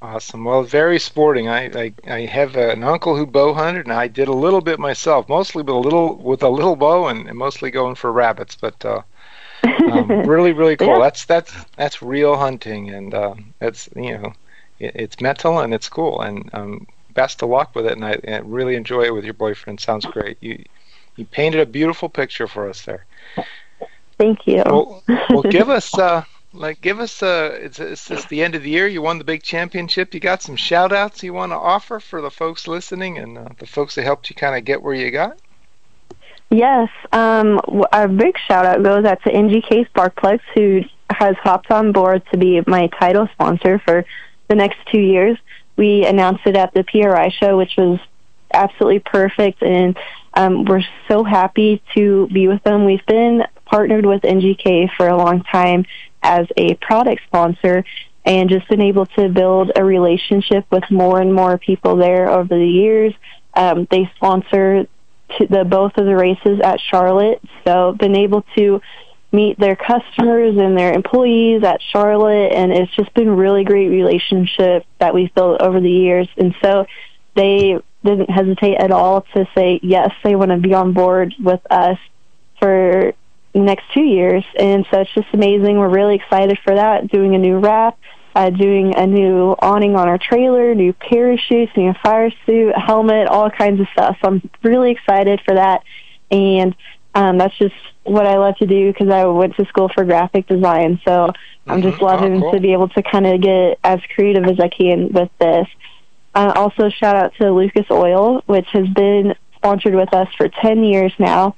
Awesome. 0.00 0.44
Well, 0.44 0.64
very 0.64 0.98
sporting. 0.98 1.48
I, 1.48 1.66
I, 1.66 1.94
I 2.08 2.20
have 2.26 2.56
an 2.56 2.82
uncle 2.82 3.16
who 3.16 3.26
bow 3.26 3.54
hunted, 3.54 3.86
and 3.86 3.92
I 3.92 4.08
did 4.08 4.28
a 4.28 4.32
little 4.32 4.60
bit 4.60 4.80
myself, 4.80 5.28
mostly 5.28 5.62
with 5.62 5.74
a 5.74 5.78
little 5.78 6.16
with 6.16 6.42
a 6.42 6.48
little 6.48 6.74
bow, 6.74 7.08
and, 7.08 7.28
and 7.28 7.38
mostly 7.38 7.70
going 7.70 7.94
for 7.94 8.10
rabbits. 8.10 8.56
But 8.56 8.84
uh, 8.84 9.02
um, 9.62 10.08
really, 10.26 10.52
really 10.52 10.76
cool. 10.76 10.88
Yeah. 10.88 10.98
That's 10.98 11.24
that's 11.26 11.54
that's 11.76 12.02
real 12.02 12.36
hunting, 12.36 12.90
and 12.90 13.14
uh, 13.14 13.34
it's 13.60 13.88
you 13.94 14.18
know, 14.18 14.32
it, 14.80 14.92
it's 14.96 15.20
mental 15.20 15.60
and 15.60 15.72
it's 15.72 15.88
cool. 15.88 16.20
And 16.20 16.50
um, 16.52 16.86
best 17.14 17.42
of 17.42 17.48
luck 17.48 17.74
with 17.74 17.86
it. 17.86 17.92
And 17.92 18.04
I, 18.04 18.18
I 18.26 18.38
really 18.38 18.74
enjoy 18.74 19.02
it 19.02 19.14
with 19.14 19.24
your 19.24 19.34
boyfriend. 19.34 19.80
Sounds 19.80 20.04
great. 20.06 20.38
You 20.40 20.64
you 21.16 21.24
painted 21.24 21.60
a 21.60 21.66
beautiful 21.66 22.08
picture 22.08 22.46
for 22.46 22.68
us 22.68 22.82
there. 22.82 23.04
Thank 24.18 24.46
you. 24.46 24.62
Well, 24.64 25.02
well 25.30 25.42
give 25.42 25.68
us 25.78 25.96
uh, 25.98 26.24
like 26.52 26.80
give 26.80 27.00
us 27.00 27.22
uh, 27.22 27.58
it's, 27.60 27.80
it's, 27.80 28.10
it's 28.10 28.26
the 28.26 28.42
end 28.42 28.54
of 28.54 28.62
the 28.62 28.70
year. 28.70 28.86
You 28.86 29.02
won 29.02 29.18
the 29.18 29.24
big 29.24 29.42
championship. 29.42 30.14
You 30.14 30.20
got 30.20 30.42
some 30.42 30.56
shout 30.56 30.92
outs 30.92 31.22
you 31.22 31.32
want 31.32 31.52
to 31.52 31.56
offer 31.56 32.00
for 32.00 32.20
the 32.20 32.30
folks 32.30 32.68
listening 32.68 33.18
and 33.18 33.38
uh, 33.38 33.48
the 33.58 33.66
folks 33.66 33.94
that 33.94 34.04
helped 34.04 34.30
you 34.30 34.36
kind 34.36 34.56
of 34.56 34.64
get 34.64 34.82
where 34.82 34.94
you 34.94 35.10
got. 35.10 35.38
Yes, 36.50 36.90
um, 37.12 37.62
a 37.92 38.06
big 38.06 38.36
shout 38.46 38.66
out 38.66 38.82
goes 38.82 39.06
out 39.06 39.22
to 39.22 39.30
NGK 39.30 39.86
Spark 39.86 40.16
Plugs 40.16 40.42
who 40.54 40.82
has 41.10 41.36
hopped 41.36 41.70
on 41.70 41.92
board 41.92 42.22
to 42.30 42.36
be 42.36 42.62
my 42.66 42.88
title 42.88 43.28
sponsor 43.32 43.78
for 43.78 44.04
the 44.48 44.54
next 44.54 44.78
two 44.90 45.00
years. 45.00 45.38
We 45.76 46.04
announced 46.04 46.46
it 46.46 46.56
at 46.56 46.74
the 46.74 46.84
PRI 46.84 47.30
show, 47.30 47.56
which 47.56 47.76
was 47.78 47.98
absolutely 48.52 48.98
perfect, 48.98 49.62
and 49.62 49.96
um, 50.34 50.64
we're 50.64 50.82
so 51.08 51.24
happy 51.24 51.82
to 51.94 52.26
be 52.28 52.48
with 52.48 52.62
them. 52.64 52.84
We've 52.84 53.04
been 53.06 53.44
partnered 53.64 54.06
with 54.06 54.22
NGK 54.22 54.90
for 54.96 55.08
a 55.08 55.16
long 55.16 55.42
time 55.44 55.86
as 56.22 56.46
a 56.56 56.74
product 56.74 57.22
sponsor 57.26 57.84
and 58.24 58.48
just 58.48 58.68
been 58.68 58.80
able 58.80 59.06
to 59.06 59.28
build 59.28 59.72
a 59.74 59.84
relationship 59.84 60.64
with 60.70 60.84
more 60.90 61.20
and 61.20 61.34
more 61.34 61.58
people 61.58 61.96
there 61.96 62.30
over 62.30 62.56
the 62.56 62.68
years. 62.68 63.12
Um, 63.54 63.86
they 63.90 64.10
sponsor 64.16 64.86
the 65.38 65.64
both 65.64 65.96
of 65.96 66.06
the 66.06 66.14
races 66.14 66.60
at 66.62 66.80
Charlotte, 66.80 67.40
so 67.64 67.92
been 67.92 68.16
able 68.16 68.44
to 68.56 68.80
meet 69.32 69.58
their 69.58 69.76
customers 69.76 70.56
and 70.58 70.78
their 70.78 70.92
employees 70.92 71.64
at 71.64 71.80
Charlotte, 71.82 72.52
and 72.52 72.70
it's 72.70 72.94
just 72.94 73.12
been 73.14 73.30
really 73.30 73.64
great 73.64 73.88
relationship 73.88 74.84
that 74.98 75.14
we've 75.14 75.34
built 75.34 75.60
over 75.60 75.80
the 75.80 75.90
years. 75.90 76.28
And 76.36 76.54
so 76.62 76.86
they 77.34 77.78
didn't 78.04 78.30
hesitate 78.30 78.76
at 78.76 78.90
all 78.90 79.22
to 79.34 79.46
say 79.54 79.80
yes, 79.82 80.10
they 80.24 80.34
want 80.34 80.50
to 80.50 80.56
be 80.56 80.74
on 80.74 80.92
board 80.92 81.34
with 81.38 81.60
us 81.70 81.98
for 82.58 83.12
the 83.52 83.60
next 83.60 83.84
two 83.92 84.04
years. 84.04 84.44
And 84.58 84.86
so 84.90 85.00
it's 85.00 85.12
just 85.14 85.28
amazing. 85.32 85.78
We're 85.78 85.88
really 85.88 86.16
excited 86.16 86.58
for 86.64 86.74
that. 86.74 87.08
Doing 87.08 87.34
a 87.34 87.38
new 87.38 87.58
wrap, 87.58 87.98
uh, 88.34 88.50
doing 88.50 88.94
a 88.96 89.06
new 89.06 89.54
awning 89.60 89.96
on 89.96 90.08
our 90.08 90.18
trailer, 90.18 90.74
new 90.74 90.92
parachutes, 90.92 91.72
new 91.76 91.92
fire 92.02 92.30
suit, 92.46 92.76
helmet, 92.76 93.28
all 93.28 93.50
kinds 93.50 93.80
of 93.80 93.86
stuff. 93.92 94.16
So 94.22 94.28
I'm 94.28 94.50
really 94.62 94.90
excited 94.90 95.40
for 95.44 95.54
that. 95.54 95.82
And 96.30 96.74
um, 97.14 97.36
that's 97.38 97.56
just 97.58 97.74
what 98.04 98.26
I 98.26 98.38
love 98.38 98.56
to 98.56 98.66
do 98.66 98.92
because 98.92 99.10
I 99.10 99.24
went 99.26 99.56
to 99.56 99.66
school 99.66 99.88
for 99.88 100.04
graphic 100.04 100.46
design. 100.46 101.00
So 101.04 101.30
I'm 101.66 101.80
mm-hmm. 101.80 101.90
just 101.90 102.02
loving 102.02 102.38
oh, 102.38 102.40
cool. 102.40 102.52
to 102.52 102.60
be 102.60 102.72
able 102.72 102.88
to 102.88 103.02
kind 103.02 103.26
of 103.26 103.40
get 103.40 103.78
as 103.84 104.00
creative 104.14 104.44
as 104.44 104.58
I 104.58 104.68
can 104.68 105.12
with 105.12 105.30
this. 105.38 105.66
Uh, 106.34 106.52
also, 106.54 106.88
shout 106.88 107.16
out 107.16 107.34
to 107.36 107.52
Lucas 107.52 107.86
Oil, 107.90 108.42
which 108.46 108.68
has 108.72 108.88
been 108.88 109.34
sponsored 109.56 109.94
with 109.94 110.12
us 110.14 110.28
for 110.36 110.48
10 110.48 110.84
years 110.84 111.12
now. 111.18 111.56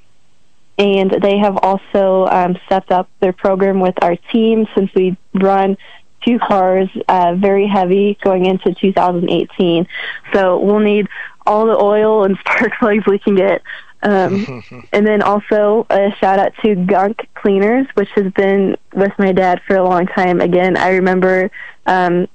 And 0.77 1.11
they 1.11 1.39
have 1.39 1.57
also 1.59 2.27
um, 2.27 2.59
stepped 2.67 2.91
up 2.91 3.09
their 3.21 3.33
program 3.33 3.79
with 3.79 3.95
our 4.03 4.17
team 4.17 4.67
since 4.75 4.91
we 4.95 5.17
run 5.33 5.77
two 6.25 6.39
cars, 6.39 6.89
uh, 7.09 7.35
very 7.37 7.67
heavy, 7.67 8.19
going 8.23 8.47
into 8.47 8.75
2018. 8.75 9.87
So 10.33 10.59
we'll 10.59 10.81
need 10.81 11.09
all 11.47 11.67
the 11.67 11.79
oil 11.79 12.25
and 12.25 12.37
spark 12.41 12.73
plugs 12.79 13.07
we 13.07 13.19
can 13.19 13.37
get. 13.37 13.63
Um, 14.03 14.63
and 14.93 15.07
then 15.07 15.23
also 15.23 15.87
a 15.91 16.15
shout 16.19 16.39
out 16.39 16.53
to 16.63 16.75
Gunk 16.75 17.29
Cleaners, 17.35 17.87
which 17.95 18.11
has 18.11 18.33
been 18.33 18.77
with 18.93 19.13
my 19.19 19.33
dad 19.33 19.61
for 19.67 19.77
a 19.77 19.85
long 19.85 20.07
time. 20.07 20.41
Again, 20.41 20.77
I 20.77 20.91
remember 20.91 21.51
um, 21.87 22.29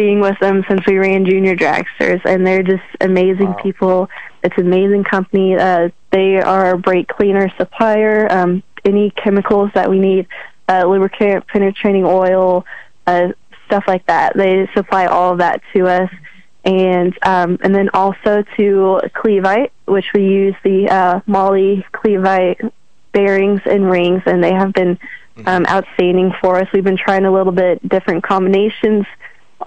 being 0.00 0.18
with 0.18 0.38
them 0.38 0.64
since 0.66 0.80
we 0.86 0.96
ran 0.96 1.26
junior 1.26 1.54
dragsters, 1.54 2.22
and 2.24 2.46
they're 2.46 2.62
just 2.62 2.82
amazing 3.02 3.50
wow. 3.50 3.62
people. 3.62 4.10
It's 4.42 4.56
an 4.56 4.66
amazing 4.66 5.04
company. 5.04 5.56
Uh, 5.56 5.90
they 6.10 6.38
are 6.40 6.70
a 6.70 6.78
brake 6.78 7.08
cleaner 7.08 7.52
supplier. 7.58 8.26
Um, 8.32 8.62
any 8.82 9.10
chemicals 9.10 9.70
that 9.74 9.90
we 9.90 9.98
need, 9.98 10.26
uh, 10.70 10.84
lubricant, 10.86 11.46
penetrating 11.48 12.06
oil, 12.06 12.64
uh, 13.06 13.28
stuff 13.66 13.84
like 13.86 14.06
that. 14.06 14.34
They 14.34 14.70
supply 14.74 15.04
all 15.04 15.32
of 15.32 15.38
that 15.38 15.60
to 15.74 15.86
us. 15.86 16.10
And 16.64 17.12
um, 17.20 17.58
and 17.62 17.74
then 17.74 17.90
also 17.92 18.42
to 18.56 19.00
Clevite, 19.14 19.70
which 19.84 20.06
we 20.14 20.22
use 20.22 20.54
the 20.64 20.88
uh, 20.88 21.20
MAHLE 21.26 21.84
Clevite 21.92 22.72
bearings 23.12 23.60
and 23.66 23.90
rings, 23.90 24.22
and 24.24 24.42
they 24.42 24.54
have 24.54 24.72
been 24.72 24.96
mm-hmm. 24.96 25.46
um, 25.46 25.66
outstanding 25.66 26.32
for 26.40 26.56
us. 26.56 26.68
We've 26.72 26.84
been 26.84 26.96
trying 26.96 27.26
a 27.26 27.32
little 27.32 27.52
bit 27.52 27.86
different 27.86 28.24
combinations 28.24 29.04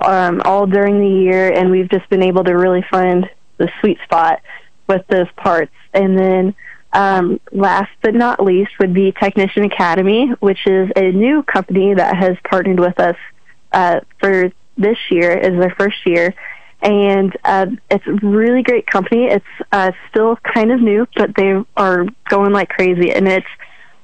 um, 0.02 0.42
all 0.46 0.66
during 0.66 1.00
the 1.00 1.24
year, 1.24 1.52
and 1.52 1.72
we've 1.72 1.90
just 1.90 2.10
been 2.10 2.24
able 2.24 2.44
to 2.44 2.54
really 2.54 2.84
find 2.90 3.30
the 3.58 3.70
sweet 3.80 4.00
spot 4.04 4.42
with 4.88 5.06
those 5.08 5.28
parts. 5.38 5.74
And 5.94 6.18
then 6.18 6.56
um, 6.94 7.40
last 7.52 7.92
but 8.02 8.14
not 8.14 8.44
least 8.44 8.72
would 8.80 8.94
be 8.94 9.12
Technician 9.12 9.64
Academy, 9.64 10.28
which 10.40 10.66
is 10.68 10.90
a 10.96 11.12
new 11.12 11.44
company 11.44 11.94
that 11.94 12.16
has 12.16 12.38
partnered 12.50 12.80
with 12.80 13.00
us 13.00 13.16
uh, 13.72 14.02
for 14.20 14.52
this 14.78 14.98
year 15.10 15.38
is 15.38 15.60
their 15.60 15.76
first 15.78 16.06
year. 16.06 16.34
And 16.82 17.36
uh, 17.46 17.68
it's 17.90 18.06
a 18.08 18.14
really 18.26 18.62
great 18.62 18.86
company. 18.86 19.26
It's 19.26 19.46
uh, 19.72 19.94
still 20.10 20.36
kind 20.38 20.72
of 20.72 20.82
new, 20.82 21.08
but 21.16 21.36
they 21.36 21.54
are 21.78 22.06
going 22.28 22.52
like 22.52 22.70
crazy. 22.70 23.12
And 23.12 23.28
it's 23.28 23.48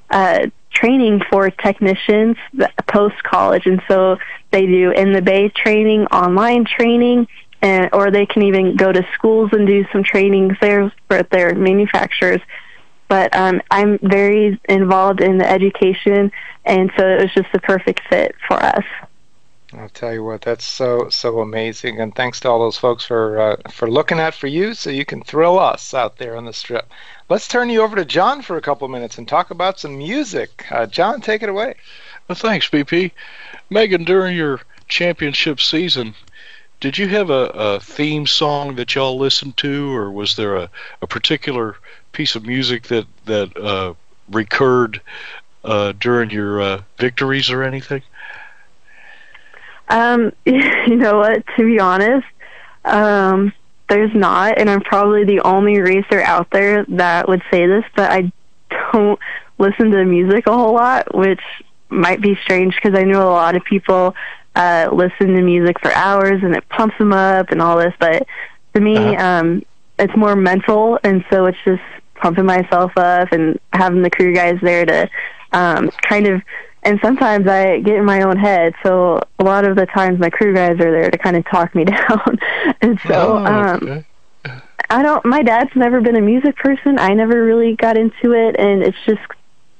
uh, 0.09 0.47
training 0.79 1.21
for 1.29 1.49
technicians 1.49 2.37
post 2.87 3.19
college, 3.23 3.65
and 3.65 3.81
so 3.87 4.17
they 4.51 4.65
do 4.65 4.91
in 5.01 5.13
the 5.13 5.21
Bay 5.21 5.49
training, 5.49 6.01
online 6.23 6.63
training, 6.65 7.27
and 7.61 7.89
or 7.93 8.11
they 8.11 8.25
can 8.25 8.41
even 8.43 8.75
go 8.75 8.89
to 8.91 9.03
schools 9.15 9.49
and 9.51 9.67
do 9.67 9.85
some 9.91 10.03
trainings 10.03 10.55
there 10.61 10.91
for 11.07 11.23
their 11.23 11.53
manufacturers. 11.55 12.41
but 13.09 13.35
um, 13.35 13.59
I'm 13.71 13.97
very 14.01 14.59
involved 14.69 15.19
in 15.19 15.37
the 15.39 15.49
education, 15.49 16.31
and 16.63 16.91
so 16.95 17.05
it 17.05 17.21
was 17.23 17.33
just 17.33 17.51
the 17.51 17.59
perfect 17.59 18.01
fit 18.09 18.35
for 18.47 18.57
us. 18.75 18.85
I'll 19.73 19.89
tell 19.89 20.13
you 20.13 20.23
what, 20.23 20.41
that's 20.41 20.65
so 20.65 21.09
so 21.09 21.41
amazing, 21.41 21.99
and 22.01 22.15
thanks 22.15 22.39
to 22.39 22.49
all 22.49 22.59
those 22.59 22.77
folks 22.77 23.05
for 23.05 23.39
uh, 23.39 23.55
for 23.71 23.89
looking 23.89 24.19
out 24.19 24.33
for 24.33 24.47
you, 24.47 24.73
so 24.73 24.89
you 24.89 25.05
can 25.05 25.21
thrill 25.23 25.59
us 25.59 25.93
out 25.93 26.17
there 26.17 26.35
on 26.35 26.45
the 26.45 26.53
strip. 26.53 26.89
Let's 27.29 27.47
turn 27.47 27.69
you 27.69 27.83
over 27.83 27.95
to 27.95 28.05
John 28.05 28.41
for 28.41 28.57
a 28.57 28.61
couple 28.61 28.87
minutes 28.87 29.19
and 29.19 29.27
talk 29.27 29.51
about 29.51 29.79
some 29.79 29.99
music. 29.99 30.65
Uh, 30.71 30.87
John, 30.87 31.21
take 31.21 31.43
it 31.43 31.49
away. 31.49 31.75
Well, 32.27 32.35
thanks, 32.35 32.67
BP. 32.67 33.11
Megan, 33.69 34.03
during 34.03 34.35
your 34.35 34.61
championship 34.87 35.61
season, 35.61 36.15
did 36.79 36.97
you 36.97 37.07
have 37.09 37.29
a, 37.29 37.51
a 37.53 37.79
theme 37.81 38.25
song 38.25 38.77
that 38.77 38.95
y'all 38.95 39.19
listened 39.19 39.57
to, 39.57 39.95
or 39.95 40.09
was 40.09 40.37
there 40.37 40.55
a, 40.55 40.71
a 41.03 41.07
particular 41.07 41.77
piece 42.13 42.35
of 42.35 42.47
music 42.47 42.87
that 42.87 43.05
that 43.25 43.55
uh, 43.55 43.93
recurred 44.31 44.99
uh, 45.63 45.93
during 45.99 46.31
your 46.31 46.59
uh, 46.59 46.81
victories 46.97 47.51
or 47.51 47.61
anything? 47.61 48.01
Um, 49.87 50.33
you 50.45 50.95
know 50.95 51.19
what? 51.19 51.43
To 51.57 51.63
be 51.63 51.79
honest, 51.79 52.25
um, 52.85 53.53
there's 53.89 54.13
not, 54.13 54.57
and 54.57 54.69
I'm 54.69 54.81
probably 54.81 55.25
the 55.25 55.41
only 55.41 55.79
racer 55.79 56.21
out 56.21 56.49
there 56.51 56.85
that 56.89 57.27
would 57.27 57.41
say 57.51 57.67
this, 57.67 57.83
but 57.95 58.11
I 58.11 58.31
don't 58.91 59.19
listen 59.57 59.91
to 59.91 60.05
music 60.05 60.47
a 60.47 60.53
whole 60.53 60.73
lot, 60.73 61.13
which 61.13 61.41
might 61.89 62.21
be 62.21 62.37
strange 62.43 62.75
because 62.75 62.97
I 62.97 63.03
know 63.03 63.23
a 63.23 63.33
lot 63.33 63.55
of 63.55 63.63
people 63.63 64.15
uh, 64.55 64.89
listen 64.91 65.33
to 65.33 65.41
music 65.41 65.79
for 65.79 65.91
hours 65.93 66.41
and 66.43 66.55
it 66.55 66.67
pumps 66.69 66.97
them 66.97 67.13
up 67.13 67.49
and 67.49 67.61
all 67.61 67.77
this, 67.77 67.93
but 67.99 68.27
to 68.73 68.81
me, 68.81 68.95
uh-huh. 68.95 69.25
um, 69.25 69.65
it's 69.97 70.15
more 70.15 70.35
mental, 70.35 70.99
and 71.03 71.25
so 71.29 71.45
it's 71.45 71.57
just 71.65 71.81
pumping 72.15 72.45
myself 72.45 72.91
up 72.97 73.31
and 73.31 73.59
having 73.73 74.01
the 74.01 74.09
crew 74.09 74.33
guys 74.33 74.57
there 74.61 74.85
to 74.85 75.09
um, 75.51 75.89
kind 76.07 76.27
of 76.27 76.41
and 76.83 76.99
sometimes 77.03 77.47
I 77.47 77.79
get 77.79 77.95
in 77.95 78.05
my 78.05 78.21
own 78.21 78.37
head. 78.37 78.73
So 78.83 79.21
a 79.37 79.43
lot 79.43 79.65
of 79.65 79.75
the 79.75 79.85
times 79.85 80.19
my 80.19 80.29
crew 80.29 80.53
guys 80.53 80.79
are 80.79 80.91
there 80.91 81.11
to 81.11 81.17
kind 81.17 81.35
of 81.35 81.45
talk 81.45 81.75
me 81.75 81.83
down. 81.85 82.39
and 82.81 82.99
so 83.01 83.37
oh, 83.37 83.45
um 83.45 84.05
I 84.89 85.03
don't 85.03 85.23
my 85.25 85.43
dad's 85.43 85.75
never 85.75 86.01
been 86.01 86.15
a 86.15 86.21
music 86.21 86.55
person. 86.55 86.97
I 86.97 87.13
never 87.13 87.43
really 87.43 87.75
got 87.75 87.97
into 87.97 88.33
it 88.33 88.55
and 88.57 88.81
it's 88.81 88.97
just 89.05 89.21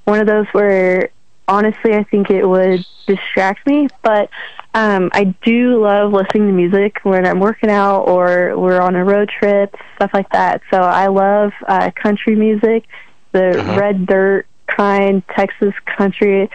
one 0.04 0.20
of 0.20 0.28
those 0.28 0.48
where 0.52 1.10
honestly 1.48 1.94
I 1.94 2.04
think 2.04 2.30
it 2.30 2.46
would 2.46 2.86
distract 3.08 3.66
me, 3.66 3.88
but 4.04 4.30
um 4.74 5.10
I 5.14 5.36
do 5.44 5.82
love 5.82 6.12
listening 6.12 6.48
to 6.48 6.54
music 6.54 7.00
when 7.04 7.26
I'm 7.26 7.40
working 7.40 7.70
out 7.70 8.04
or 8.04 8.58
we're 8.58 8.82
on 8.82 8.96
a 8.96 9.06
road 9.06 9.30
trip, 9.30 9.74
stuff 9.96 10.12
like 10.14 10.30
that. 10.32 10.62
So 10.70 10.82
I 10.82 11.08
love 11.08 11.54
uh 11.66 11.92
country 11.92 12.36
music, 12.36 12.84
the 13.32 13.58
uh-huh. 13.58 13.80
red 13.80 14.06
dirt 14.06 14.48
kind 14.68 15.24
Texas 15.36 15.74
country 15.98 16.50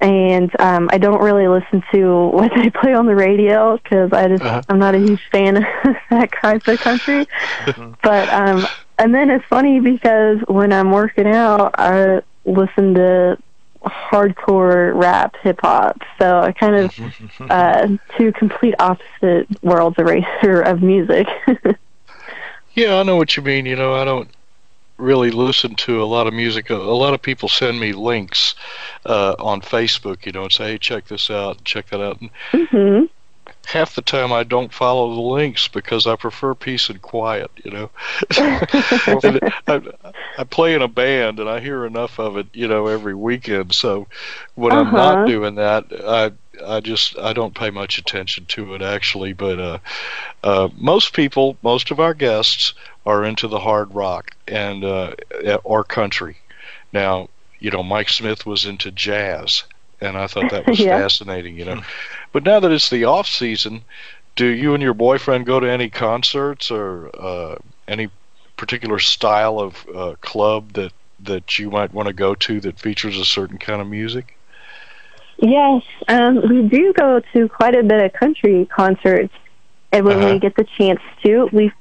and 0.00 0.50
um 0.60 0.88
I 0.92 0.98
don't 0.98 1.22
really 1.22 1.48
listen 1.48 1.82
to 1.92 2.26
what 2.32 2.52
they 2.54 2.70
play 2.70 2.94
on 2.94 3.06
the 3.06 3.14
radio 3.14 3.76
because 3.76 4.12
I 4.12 4.28
just 4.28 4.42
uh-huh. 4.42 4.62
I'm 4.68 4.78
not 4.78 4.94
a 4.94 4.98
huge 4.98 5.22
fan 5.30 5.58
of 5.58 5.64
that 6.10 6.32
kind 6.32 6.62
of 6.66 6.80
country. 6.80 7.26
but 8.02 8.28
um 8.30 8.66
and 8.98 9.14
then 9.14 9.30
it's 9.30 9.44
funny 9.46 9.80
because 9.80 10.38
when 10.46 10.72
I'm 10.72 10.90
working 10.90 11.26
out, 11.26 11.74
I 11.78 12.20
listen 12.44 12.94
to 12.94 13.38
hardcore 13.82 14.92
rap 14.94 15.36
hip 15.42 15.58
hop. 15.62 16.02
So 16.18 16.40
I 16.40 16.52
kind 16.52 16.76
of 16.76 17.50
uh 17.50 17.88
two 18.18 18.32
complete 18.32 18.74
opposite 18.78 19.46
worlds 19.62 19.98
of 19.98 20.06
of 20.06 20.82
music. 20.82 21.26
yeah, 22.74 22.96
I 22.96 23.02
know 23.02 23.16
what 23.16 23.36
you 23.36 23.42
mean. 23.42 23.64
You 23.64 23.76
know, 23.76 23.94
I 23.94 24.04
don't 24.04 24.28
really 25.00 25.30
listen 25.30 25.74
to 25.76 26.02
a 26.02 26.04
lot 26.04 26.26
of 26.26 26.34
music. 26.34 26.70
A, 26.70 26.74
lot 26.74 27.14
of 27.14 27.22
people 27.22 27.48
send 27.48 27.80
me 27.80 27.92
links 27.92 28.54
uh, 29.06 29.34
on 29.38 29.60
Facebook, 29.60 30.26
you 30.26 30.32
know, 30.32 30.44
and 30.44 30.52
say, 30.52 30.72
"Hey, 30.72 30.78
check 30.78 31.06
this 31.06 31.30
out, 31.30 31.62
check 31.64 31.88
that 31.88 32.00
out." 32.00 32.20
And 32.20 32.30
mm-hmm. 32.52 33.06
Half 33.66 33.94
the 33.94 34.02
time, 34.02 34.32
I 34.32 34.42
don't 34.42 34.72
follow 34.72 35.14
the 35.14 35.20
links 35.20 35.68
because 35.68 36.06
I 36.06 36.16
prefer 36.16 36.54
peace 36.54 36.88
and 36.88 37.00
quiet. 37.00 37.50
You 37.64 37.70
know, 37.70 37.90
I, 38.30 39.82
I, 40.38 40.44
play 40.44 40.74
in 40.74 40.82
a 40.82 40.88
band 40.88 41.38
and 41.38 41.48
I 41.48 41.60
hear 41.60 41.84
enough 41.84 42.18
of 42.18 42.36
it, 42.36 42.46
you 42.52 42.66
know, 42.66 42.86
every 42.86 43.14
weekend. 43.14 43.74
So 43.74 44.08
when 44.54 44.72
uh-huh. 44.72 44.80
I'm 44.80 44.92
not 44.92 45.14
uh-huh. 45.14 45.26
doing 45.26 45.54
that, 45.56 45.84
I 46.04 46.32
I 46.66 46.80
just 46.80 47.18
I 47.18 47.32
don't 47.32 47.54
pay 47.54 47.70
much 47.70 47.98
attention 47.98 48.46
to 48.46 48.74
it 48.74 48.82
actually. 48.82 49.32
But 49.32 49.58
uh, 49.58 49.78
uh, 50.42 50.68
most 50.76 51.12
people, 51.12 51.56
most 51.62 51.90
of 51.90 52.00
our 52.00 52.14
guests 52.14 52.74
are 53.06 53.24
into 53.24 53.48
the 53.48 53.58
hard 53.60 53.94
rock 53.94 54.32
and 54.46 54.84
uh, 54.84 55.14
or 55.64 55.84
country. 55.84 56.36
Now, 56.92 57.28
you 57.58 57.70
know, 57.70 57.82
Mike 57.82 58.08
Smith 58.08 58.46
was 58.46 58.64
into 58.64 58.90
jazz, 58.90 59.64
and 60.00 60.16
I 60.16 60.26
thought 60.26 60.50
that 60.50 60.66
was 60.68 60.80
yeah. 60.80 60.98
fascinating. 60.98 61.56
You 61.56 61.64
know, 61.66 61.82
but 62.32 62.44
now 62.44 62.60
that 62.60 62.72
it's 62.72 62.90
the 62.90 63.04
off 63.04 63.26
season, 63.26 63.82
do 64.36 64.46
you 64.46 64.74
and 64.74 64.82
your 64.82 64.94
boyfriend 64.94 65.46
go 65.46 65.60
to 65.60 65.70
any 65.70 65.90
concerts 65.90 66.70
or 66.70 67.10
uh, 67.18 67.56
any 67.88 68.08
particular 68.56 68.98
style 68.98 69.58
of 69.58 69.86
uh, 69.94 70.14
club 70.20 70.72
that 70.74 70.92
that 71.22 71.58
you 71.58 71.70
might 71.70 71.92
want 71.92 72.08
to 72.08 72.14
go 72.14 72.34
to 72.34 72.60
that 72.60 72.78
features 72.78 73.18
a 73.18 73.24
certain 73.24 73.58
kind 73.58 73.80
of 73.80 73.86
music? 73.88 74.36
Yes, 75.42 75.82
um, 76.06 76.36
we 76.48 76.68
do 76.68 76.92
go 76.92 77.20
to 77.32 77.48
quite 77.48 77.74
a 77.74 77.82
bit 77.82 78.04
of 78.04 78.12
country 78.12 78.66
concerts, 78.66 79.32
and 79.90 80.04
when 80.04 80.18
uh-huh. 80.18 80.34
we 80.34 80.38
get 80.38 80.54
the 80.54 80.66
chance 80.76 81.00
to, 81.24 81.48
we 81.52 81.72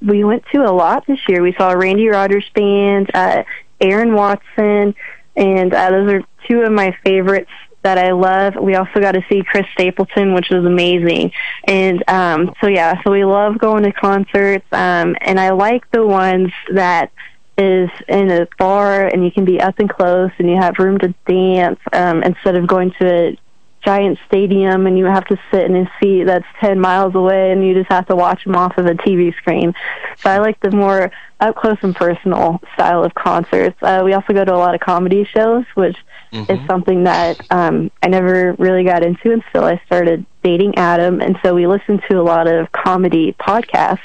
we 0.00 0.22
went 0.22 0.44
to 0.52 0.58
a 0.58 0.70
lot 0.70 1.06
this 1.06 1.18
year. 1.28 1.42
We 1.42 1.54
saw 1.54 1.70
Randy 1.72 2.08
Rogers 2.08 2.48
band, 2.54 3.10
uh, 3.14 3.42
Aaron 3.80 4.14
Watson, 4.14 4.94
and 5.34 5.74
uh, 5.74 5.90
those 5.90 6.12
are 6.12 6.22
two 6.46 6.60
of 6.60 6.72
my 6.72 6.96
favorites 7.04 7.50
that 7.82 7.98
I 7.98 8.12
love. 8.12 8.54
We 8.56 8.76
also 8.76 9.00
got 9.00 9.12
to 9.12 9.24
see 9.28 9.42
Chris 9.42 9.66
Stapleton, 9.72 10.32
which 10.32 10.50
was 10.50 10.64
amazing. 10.64 11.32
And 11.64 12.02
um, 12.08 12.54
so 12.60 12.68
yeah, 12.68 13.02
so 13.02 13.10
we 13.10 13.24
love 13.24 13.58
going 13.58 13.82
to 13.84 13.92
concerts, 13.92 14.66
um, 14.72 15.16
and 15.20 15.40
I 15.40 15.50
like 15.50 15.90
the 15.90 16.06
ones 16.06 16.52
that 16.72 17.10
is 17.56 17.90
in 18.08 18.30
a 18.30 18.48
bar 18.58 19.06
and 19.06 19.24
you 19.24 19.30
can 19.30 19.44
be 19.44 19.60
up 19.60 19.78
and 19.78 19.88
close 19.88 20.30
and 20.38 20.48
you 20.48 20.56
have 20.56 20.78
room 20.78 20.98
to 20.98 21.14
dance 21.26 21.78
um, 21.92 22.22
instead 22.22 22.56
of 22.56 22.66
going 22.66 22.92
to 22.98 23.06
a 23.06 23.38
giant 23.84 24.18
stadium 24.26 24.86
and 24.86 24.96
you 24.98 25.04
have 25.04 25.24
to 25.26 25.38
sit 25.50 25.64
in 25.64 25.76
a 25.76 25.90
seat 26.00 26.24
that's 26.24 26.46
10 26.60 26.80
miles 26.80 27.14
away 27.14 27.52
and 27.52 27.64
you 27.64 27.74
just 27.74 27.90
have 27.90 28.06
to 28.06 28.16
watch 28.16 28.42
them 28.44 28.56
off 28.56 28.76
of 28.78 28.86
a 28.86 28.94
TV 28.94 29.34
screen. 29.36 29.74
So 30.18 30.30
I 30.30 30.38
like 30.38 30.58
the 30.60 30.70
more 30.70 31.12
up 31.40 31.56
close 31.56 31.76
and 31.82 31.94
personal 31.94 32.60
style 32.72 33.04
of 33.04 33.14
concerts. 33.14 33.76
Uh, 33.82 34.02
we 34.04 34.14
also 34.14 34.32
go 34.32 34.44
to 34.44 34.54
a 34.54 34.56
lot 34.56 34.74
of 34.74 34.80
comedy 34.80 35.24
shows, 35.24 35.64
which 35.74 35.96
mm-hmm. 36.32 36.50
is 36.50 36.66
something 36.66 37.04
that 37.04 37.40
um, 37.50 37.90
I 38.02 38.08
never 38.08 38.54
really 38.58 38.84
got 38.84 39.04
into 39.04 39.32
until 39.32 39.64
I 39.64 39.80
started 39.86 40.24
dating 40.42 40.76
Adam. 40.76 41.20
And 41.20 41.38
so 41.42 41.54
we 41.54 41.66
listen 41.66 42.00
to 42.10 42.18
a 42.18 42.22
lot 42.22 42.46
of 42.46 42.72
comedy 42.72 43.34
podcasts 43.38 44.00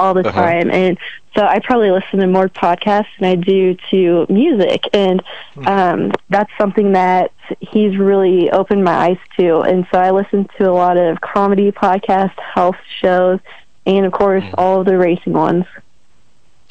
all 0.00 0.14
the 0.14 0.26
uh-huh. 0.26 0.40
time. 0.40 0.70
And 0.70 0.98
so 1.36 1.44
I 1.44 1.60
probably 1.60 1.90
listen 1.90 2.18
to 2.20 2.26
more 2.26 2.48
podcasts 2.48 3.06
than 3.18 3.30
I 3.30 3.34
do 3.36 3.76
to 3.90 4.26
music. 4.28 4.82
And 4.92 5.22
hmm. 5.54 5.68
um, 5.68 6.12
that's 6.28 6.50
something 6.58 6.92
that 6.92 7.32
he's 7.60 7.96
really 7.96 8.50
opened 8.50 8.84
my 8.84 8.94
eyes 8.94 9.18
to. 9.38 9.60
And 9.60 9.86
so 9.92 9.98
I 9.98 10.10
listen 10.10 10.48
to 10.58 10.68
a 10.68 10.72
lot 10.72 10.96
of 10.96 11.20
comedy 11.20 11.70
podcasts, 11.70 12.38
health 12.40 12.76
shows, 13.00 13.40
and 13.86 14.06
of 14.06 14.12
course, 14.12 14.44
mm. 14.44 14.54
all 14.58 14.80
of 14.80 14.86
the 14.86 14.96
racing 14.96 15.32
ones. 15.32 15.64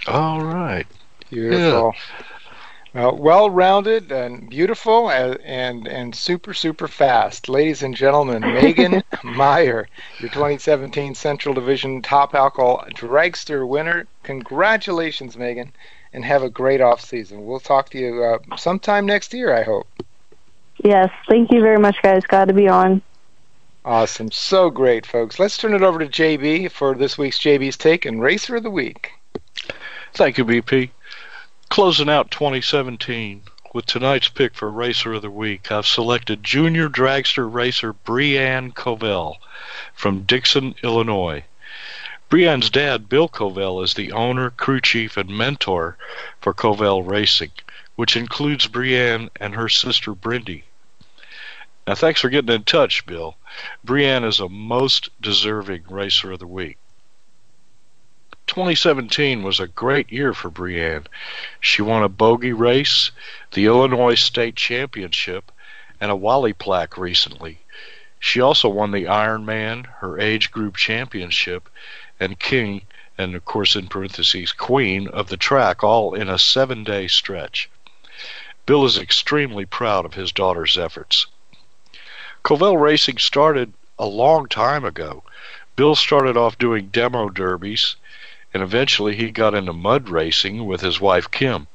All 0.07 0.41
right. 0.41 0.85
Beautiful. 1.29 1.93
Yeah. 1.95 2.25
Uh, 2.95 3.11
well-rounded 3.13 4.11
and 4.11 4.49
beautiful 4.49 5.11
and, 5.11 5.39
and 5.41 5.87
and 5.87 6.15
super 6.15 6.55
super 6.55 6.87
fast, 6.87 7.47
ladies 7.47 7.83
and 7.83 7.95
gentlemen. 7.95 8.41
Megan 8.53 9.03
Meyer, 9.23 9.87
your 10.19 10.29
2017 10.29 11.13
Central 11.13 11.53
Division 11.53 12.01
Top 12.01 12.33
Alcohol 12.33 12.83
Dragster 12.95 13.67
winner. 13.67 14.07
Congratulations, 14.23 15.37
Megan, 15.37 15.71
and 16.13 16.25
have 16.25 16.41
a 16.41 16.49
great 16.49 16.81
off 16.81 16.99
season. 16.99 17.45
We'll 17.45 17.59
talk 17.59 17.91
to 17.91 17.99
you 17.99 18.23
uh, 18.23 18.55
sometime 18.57 19.05
next 19.05 19.35
year, 19.35 19.55
I 19.55 19.61
hope. 19.61 19.87
Yes, 20.83 21.11
thank 21.27 21.51
you 21.51 21.61
very 21.61 21.77
much, 21.77 21.97
guys. 22.01 22.23
Glad 22.23 22.47
to 22.47 22.55
be 22.55 22.67
on. 22.67 23.03
Awesome, 23.85 24.31
so 24.31 24.71
great, 24.71 25.05
folks. 25.05 25.37
Let's 25.37 25.57
turn 25.57 25.75
it 25.75 25.83
over 25.83 25.99
to 25.99 26.07
JB 26.07 26.71
for 26.71 26.95
this 26.95 27.19
week's 27.19 27.39
JB's 27.39 27.77
Take 27.77 28.05
and 28.05 28.19
Racer 28.19 28.55
of 28.55 28.63
the 28.63 28.71
Week. 28.71 29.11
Thank 30.13 30.39
you, 30.39 30.45
BP. 30.45 30.89
Closing 31.69 32.09
out 32.09 32.31
2017 32.31 33.43
with 33.75 33.85
tonight's 33.85 34.27
pick 34.27 34.55
for 34.55 34.71
Racer 34.71 35.13
of 35.13 35.21
the 35.21 35.29
Week, 35.29 35.71
I've 35.71 35.85
selected 35.85 36.43
junior 36.43 36.89
dragster 36.89 37.47
racer 37.47 37.93
Brianne 37.93 38.73
Covell 38.73 39.35
from 39.93 40.23
Dixon, 40.23 40.73
Illinois. 40.81 41.43
Brianne's 42.27 42.71
dad, 42.71 43.07
Bill 43.07 43.29
Covell, 43.29 43.83
is 43.83 43.93
the 43.93 44.11
owner, 44.11 44.49
crew 44.49 44.81
chief, 44.81 45.15
and 45.15 45.29
mentor 45.29 45.95
for 46.41 46.55
Covell 46.55 47.07
Racing, 47.07 47.51
which 47.95 48.17
includes 48.17 48.67
Brianne 48.67 49.29
and 49.39 49.53
her 49.53 49.69
sister 49.69 50.15
Brindy. 50.15 50.63
Now, 51.85 51.93
thanks 51.93 52.21
for 52.21 52.29
getting 52.29 52.53
in 52.53 52.63
touch, 52.63 53.05
Bill. 53.05 53.37
Brianne 53.85 54.25
is 54.25 54.39
a 54.39 54.49
most 54.49 55.09
deserving 55.21 55.83
Racer 55.87 56.31
of 56.31 56.39
the 56.39 56.47
Week. 56.47 56.79
2017 58.49 59.43
was 59.43 59.59
a 59.59 59.67
great 59.67 60.11
year 60.11 60.33
for 60.33 60.49
Brianne. 60.49 61.05
She 61.61 61.83
won 61.83 62.01
a 62.01 62.09
bogey 62.09 62.51
race, 62.51 63.11
the 63.51 63.67
Illinois 63.67 64.15
State 64.15 64.55
Championship, 64.55 65.51
and 66.01 66.09
a 66.09 66.15
Wally 66.15 66.53
plaque 66.53 66.97
recently. 66.97 67.59
She 68.19 68.41
also 68.41 68.67
won 68.67 68.89
the 68.89 69.05
Ironman, 69.05 69.85
her 69.99 70.19
age 70.19 70.49
group 70.49 70.77
championship, 70.77 71.69
and 72.19 72.39
King, 72.39 72.87
and 73.19 73.35
of 73.35 73.45
course 73.45 73.75
in 73.75 73.87
parentheses, 73.87 74.51
Queen 74.51 75.07
of 75.09 75.29
the 75.29 75.37
track, 75.37 75.83
all 75.83 76.15
in 76.15 76.27
a 76.27 76.39
seven 76.39 76.83
day 76.83 77.07
stretch. 77.07 77.69
Bill 78.65 78.83
is 78.83 78.97
extremely 78.97 79.67
proud 79.67 80.05
of 80.05 80.15
his 80.15 80.31
daughter's 80.31 80.75
efforts. 80.75 81.27
Covell 82.43 82.81
Racing 82.81 83.19
started 83.19 83.73
a 83.99 84.07
long 84.07 84.47
time 84.47 84.83
ago. 84.83 85.23
Bill 85.75 85.93
started 85.93 86.35
off 86.35 86.57
doing 86.57 86.87
demo 86.87 87.29
derbies 87.29 87.95
and 88.53 88.63
eventually 88.63 89.15
he 89.15 89.31
got 89.31 89.53
into 89.53 89.73
mud 89.73 90.09
racing 90.09 90.65
with 90.65 90.81
his 90.81 90.99
wife 90.99 91.29
Kim. 91.29 91.67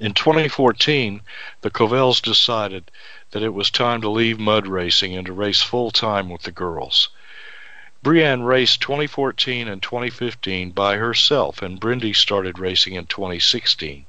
In 0.00 0.14
2014, 0.14 1.22
the 1.60 1.70
Covells 1.70 2.20
decided 2.20 2.90
that 3.32 3.42
it 3.42 3.52
was 3.52 3.70
time 3.70 4.00
to 4.00 4.08
leave 4.08 4.38
mud 4.38 4.66
racing 4.66 5.16
and 5.16 5.26
to 5.26 5.32
race 5.32 5.60
full 5.60 5.90
time 5.90 6.28
with 6.28 6.42
the 6.42 6.52
girls. 6.52 7.08
Brianne 8.04 8.46
raced 8.46 8.80
2014 8.80 9.66
and 9.66 9.82
2015 9.82 10.70
by 10.70 10.96
herself, 10.96 11.62
and 11.62 11.80
Brindy 11.80 12.14
started 12.14 12.58
racing 12.58 12.94
in 12.94 13.06
2016. 13.06 14.06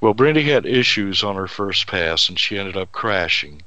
Well, 0.00 0.14
Brindy 0.14 0.44
had 0.44 0.64
issues 0.64 1.22
on 1.22 1.36
her 1.36 1.46
first 1.46 1.86
pass 1.86 2.28
and 2.28 2.38
she 2.38 2.58
ended 2.58 2.76
up 2.76 2.90
crashing. 2.90 3.62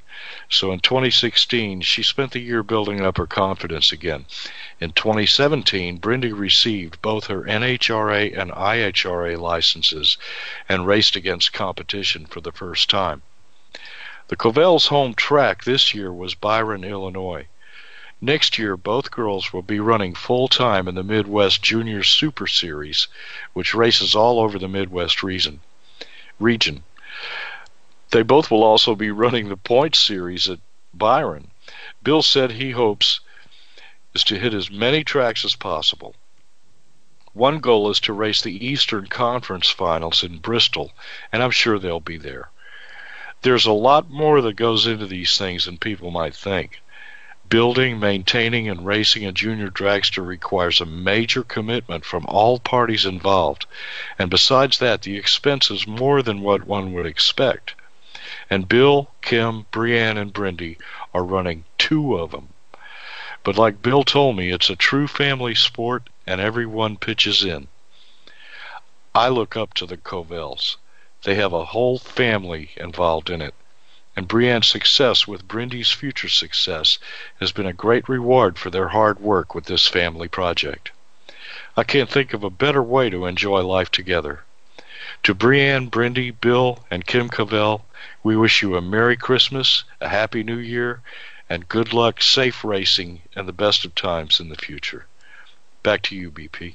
So 0.50 0.72
in 0.72 0.80
2016, 0.80 1.82
she 1.82 2.02
spent 2.02 2.32
the 2.32 2.40
year 2.40 2.62
building 2.62 3.00
up 3.00 3.18
her 3.18 3.26
confidence 3.26 3.92
again. 3.92 4.26
In 4.80 4.92
2017, 4.92 5.98
Brindy 5.98 6.32
received 6.32 7.02
both 7.02 7.26
her 7.26 7.42
NHRA 7.42 8.36
and 8.38 8.50
IHRA 8.50 9.38
licenses 9.38 10.16
and 10.68 10.86
raced 10.86 11.16
against 11.16 11.52
competition 11.52 12.26
for 12.26 12.40
the 12.40 12.52
first 12.52 12.88
time. 12.88 13.22
The 14.28 14.36
Covells' 14.36 14.88
home 14.88 15.14
track 15.14 15.64
this 15.64 15.94
year 15.94 16.12
was 16.12 16.34
Byron, 16.34 16.84
Illinois. 16.84 17.46
Next 18.20 18.58
year, 18.58 18.76
both 18.76 19.10
girls 19.10 19.52
will 19.52 19.62
be 19.62 19.78
running 19.78 20.14
full 20.14 20.48
time 20.48 20.88
in 20.88 20.96
the 20.96 21.04
Midwest 21.04 21.62
Junior 21.62 22.02
Super 22.02 22.46
Series, 22.46 23.06
which 23.52 23.74
races 23.74 24.14
all 24.14 24.40
over 24.40 24.58
the 24.58 24.66
Midwest. 24.66 25.22
Region. 25.22 25.60
They 28.10 28.22
both 28.22 28.50
will 28.50 28.64
also 28.64 28.94
be 28.94 29.10
running 29.10 29.48
the 29.48 29.56
points 29.56 29.98
series 29.98 30.48
at 30.48 30.60
Byron. 30.94 31.50
Bill 32.02 32.22
said 32.22 32.52
he 32.52 32.70
hopes 32.70 33.20
is 34.14 34.24
to 34.24 34.38
hit 34.38 34.54
as 34.54 34.70
many 34.70 35.04
tracks 35.04 35.44
as 35.44 35.54
possible. 35.54 36.14
One 37.34 37.58
goal 37.60 37.90
is 37.90 38.00
to 38.00 38.14
race 38.14 38.40
the 38.40 38.66
Eastern 38.66 39.08
Conference 39.08 39.68
Finals 39.68 40.24
in 40.24 40.38
Bristol, 40.38 40.92
and 41.30 41.42
I'm 41.42 41.50
sure 41.50 41.78
they'll 41.78 42.00
be 42.00 42.16
there. 42.16 42.48
There's 43.42 43.66
a 43.66 43.72
lot 43.72 44.08
more 44.08 44.40
that 44.40 44.56
goes 44.56 44.86
into 44.86 45.06
these 45.06 45.36
things 45.36 45.66
than 45.66 45.76
people 45.76 46.10
might 46.10 46.34
think. 46.34 46.80
Building, 47.48 48.00
maintaining, 48.00 48.68
and 48.68 48.86
racing 48.86 49.26
a 49.26 49.32
junior 49.32 49.68
dragster 49.68 50.26
requires 50.26 50.80
a 50.80 50.86
major 50.86 51.42
commitment 51.42 52.04
from 52.04 52.24
all 52.26 52.58
parties 52.58 53.04
involved, 53.04 53.66
and 54.18 54.30
besides 54.30 54.78
that, 54.78 55.02
the 55.02 55.16
expense 55.16 55.70
is 55.70 55.86
more 55.86 56.22
than 56.22 56.40
what 56.40 56.66
one 56.66 56.92
would 56.94 57.06
expect. 57.06 57.74
And 58.50 58.68
Bill, 58.68 59.10
Kim, 59.22 59.66
Brianne, 59.72 60.16
and 60.16 60.32
Brindy 60.32 60.78
are 61.12 61.24
running 61.24 61.64
two 61.76 62.16
of 62.16 62.30
them. 62.30 62.48
But 63.44 63.56
like 63.56 63.82
Bill 63.82 64.04
told 64.04 64.36
me, 64.36 64.50
it's 64.50 64.70
a 64.70 64.76
true 64.76 65.06
family 65.06 65.54
sport 65.54 66.10
and 66.26 66.40
everyone 66.40 66.96
pitches 66.96 67.44
in. 67.44 67.68
I 69.14 69.28
look 69.28 69.56
up 69.56 69.74
to 69.74 69.86
the 69.86 69.96
Covells. 69.96 70.76
They 71.24 71.34
have 71.34 71.52
a 71.52 71.64
whole 71.64 71.98
family 71.98 72.70
involved 72.76 73.30
in 73.30 73.40
it. 73.40 73.54
And 74.14 74.28
Brianne's 74.28 74.66
success 74.66 75.26
with 75.26 75.48
Brindy's 75.48 75.90
future 75.90 76.28
success 76.28 76.98
has 77.40 77.52
been 77.52 77.66
a 77.66 77.72
great 77.72 78.08
reward 78.08 78.58
for 78.58 78.70
their 78.70 78.88
hard 78.88 79.20
work 79.20 79.54
with 79.54 79.64
this 79.66 79.86
family 79.86 80.28
project. 80.28 80.90
I 81.76 81.84
can't 81.84 82.10
think 82.10 82.34
of 82.34 82.44
a 82.44 82.50
better 82.50 82.82
way 82.82 83.10
to 83.10 83.26
enjoy 83.26 83.62
life 83.62 83.90
together. 83.90 84.44
To 85.22 85.34
Brianne, 85.34 85.90
Brindy, 85.90 86.30
Bill, 86.30 86.84
and 86.90 87.06
Kim 87.06 87.28
Covell, 87.28 87.82
we 88.22 88.36
wish 88.36 88.62
you 88.62 88.76
a 88.76 88.82
Merry 88.82 89.16
Christmas, 89.16 89.84
a 90.00 90.08
Happy 90.08 90.42
New 90.42 90.58
Year, 90.58 91.00
and 91.48 91.68
good 91.68 91.92
luck, 91.92 92.22
safe 92.22 92.64
racing, 92.64 93.22
and 93.34 93.48
the 93.48 93.52
best 93.52 93.84
of 93.84 93.94
times 93.94 94.40
in 94.40 94.48
the 94.48 94.56
future. 94.56 95.06
Back 95.82 96.02
to 96.02 96.16
you, 96.16 96.30
BP. 96.30 96.74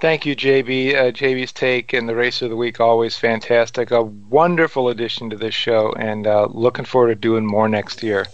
Thank 0.00 0.26
you, 0.26 0.34
JB. 0.34 0.94
Uh, 0.96 1.12
JB's 1.12 1.52
take 1.52 1.92
and 1.92 2.08
the 2.08 2.16
race 2.16 2.42
of 2.42 2.50
the 2.50 2.56
week 2.56 2.80
always 2.80 3.16
fantastic. 3.16 3.92
A 3.92 4.02
wonderful 4.02 4.88
addition 4.88 5.30
to 5.30 5.36
this 5.36 5.54
show, 5.54 5.92
and 5.92 6.26
uh, 6.26 6.48
looking 6.50 6.84
forward 6.84 7.08
to 7.08 7.14
doing 7.14 7.46
more 7.46 7.68
next 7.68 8.02
year. 8.02 8.26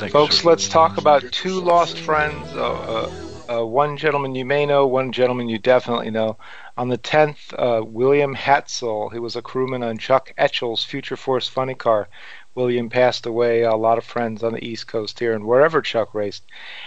Thank 0.00 0.10
Folks, 0.10 0.42
you, 0.42 0.50
let's 0.50 0.68
talk 0.68 0.98
about 0.98 1.22
two 1.30 1.60
lost 1.60 1.98
friends. 1.98 2.48
Uh, 2.52 2.72
uh, 2.72 3.58
uh, 3.60 3.64
one 3.64 3.96
gentleman 3.96 4.34
you 4.34 4.44
may 4.44 4.66
know, 4.66 4.86
one 4.86 5.12
gentleman 5.12 5.48
you 5.48 5.58
definitely 5.58 6.10
know. 6.10 6.36
On 6.74 6.88
the 6.88 6.96
10th, 6.96 7.52
uh, 7.58 7.84
William 7.84 8.34
Hatzel, 8.34 9.12
he 9.12 9.18
was 9.18 9.36
a 9.36 9.42
crewman 9.42 9.82
on 9.82 9.98
Chuck 9.98 10.32
Etchells' 10.38 10.82
Future 10.82 11.18
Force 11.18 11.46
funny 11.46 11.74
car. 11.74 12.08
William 12.54 12.88
passed 12.88 13.26
away. 13.26 13.60
A 13.60 13.76
lot 13.76 13.98
of 13.98 14.04
friends 14.04 14.42
on 14.42 14.54
the 14.54 14.66
East 14.66 14.86
Coast 14.86 15.18
here 15.18 15.34
and 15.34 15.44
wherever 15.44 15.82
Chuck 15.82 16.14
raced. 16.14 16.44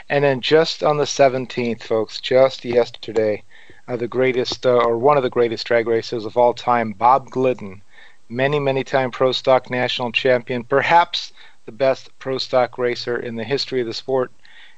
And 0.09 0.23
then 0.23 0.41
just 0.41 0.81
on 0.81 0.97
the 0.97 1.03
17th, 1.05 1.83
folks, 1.83 2.19
just 2.19 2.65
yesterday, 2.65 3.43
uh, 3.87 3.95
the 3.95 4.07
greatest 4.07 4.65
uh, 4.65 4.75
or 4.75 4.97
one 4.97 5.17
of 5.17 5.23
the 5.23 5.29
greatest 5.29 5.67
drag 5.67 5.87
racers 5.87 6.25
of 6.25 6.35
all 6.35 6.55
time, 6.55 6.93
Bob 6.93 7.29
Glidden, 7.29 7.83
many, 8.27 8.59
many 8.59 8.83
time 8.83 9.11
pro 9.11 9.31
stock 9.33 9.69
national 9.69 10.11
champion, 10.11 10.63
perhaps 10.63 11.31
the 11.67 11.71
best 11.71 12.09
pro 12.17 12.39
stock 12.39 12.79
racer 12.79 13.17
in 13.19 13.35
the 13.35 13.43
history 13.43 13.81
of 13.81 13.87
the 13.87 13.93
sport, 13.93 14.31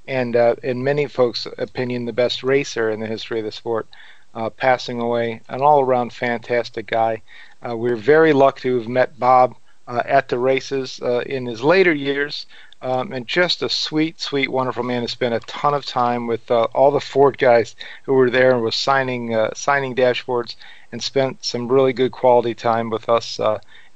and 0.06 0.36
uh, 0.36 0.56
in 0.63 0.84
many 0.84 1.06
folks' 1.06 1.48
opinion, 1.58 2.04
the 2.04 2.12
best 2.12 2.43
racer 2.43 2.89
in 2.89 3.00
the 3.00 3.08
history 3.08 3.39
of 3.39 3.46
the 3.46 3.52
sport 3.54 3.88
uh, 4.33 4.49
passing 4.49 4.99
away. 4.99 5.41
An 5.49 5.61
all 5.61 5.81
around 5.81 6.13
fantastic 6.13 6.87
guy. 6.87 7.21
Uh, 7.67 7.75
we're 7.75 7.95
very 7.95 8.33
lucky 8.33 8.69
to 8.69 8.77
have 8.77 8.87
met 8.87 9.19
Bob 9.19 9.55
uh, 9.87 10.03
at 10.05 10.29
the 10.29 10.37
races 10.37 10.99
uh, 11.01 11.19
in 11.25 11.45
his 11.45 11.61
later 11.61 11.93
years. 11.93 12.45
Um, 12.79 13.11
and 13.11 13.25
just 13.25 13.63
a 13.63 13.69
sweet, 13.69 14.21
sweet, 14.21 14.51
wonderful 14.51 14.83
man 14.83 15.01
who 15.01 15.07
spent 15.07 15.33
a 15.33 15.39
ton 15.39 15.73
of 15.73 15.83
time 15.85 16.27
with 16.27 16.51
uh, 16.51 16.67
all 16.75 16.91
the 16.91 16.99
Ford 16.99 17.39
guys 17.39 17.75
who 18.03 18.13
were 18.13 18.29
there 18.29 18.51
and 18.51 18.61
was 18.61 18.75
signing 18.75 19.33
uh, 19.33 19.49
signing 19.55 19.95
dashboards 19.95 20.55
and 20.91 21.01
spent 21.01 21.43
some 21.43 21.67
really 21.67 21.93
good 21.93 22.11
quality 22.11 22.53
time 22.53 22.91
with 22.91 23.09
us 23.09 23.39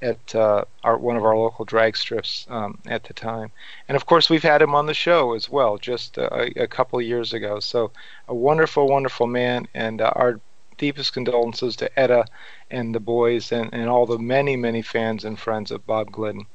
at 0.02 0.36
uh, 0.36 0.66
our, 0.84 0.98
one 0.98 1.18
of 1.18 1.26
our 1.26 1.38
local 1.38 1.66
drag 1.66 1.96
strips 1.96 2.46
um, 2.50 2.80
at 2.88 3.04
the 3.04 3.14
time. 3.14 3.52
And 3.88 3.96
of 3.96 4.06
course, 4.06 4.30
we've 4.30 4.44
had 4.44 4.62
him 4.62 4.76
on 4.76 4.86
the 4.88 4.94
show 4.94 5.34
as 5.34 5.50
well 5.50 5.78
just 5.78 6.18
a, 6.18 6.64
a 6.64 6.68
couple 6.68 7.02
years 7.02 7.34
ago. 7.34 7.60
So, 7.60 7.92
a 8.28 8.34
wonderful, 8.34 8.88
wonderful 8.88 9.28
man, 9.28 9.68
and 9.74 10.02
uh, 10.02 10.12
our 10.16 10.40
deepest 10.78 11.14
condolences 11.14 11.76
to 11.76 12.00
Etta 12.00 12.26
and 12.72 12.96
the 12.96 13.00
boys 13.00 13.52
and, 13.52 13.70
and 13.72 13.88
all 13.88 14.06
the 14.08 14.18
many, 14.18 14.56
many 14.56 14.82
fans 14.82 15.24
and 15.24 15.38
friends 15.38 15.70
of 15.70 15.86
Bob 15.86 16.12
Glidden 16.12 16.48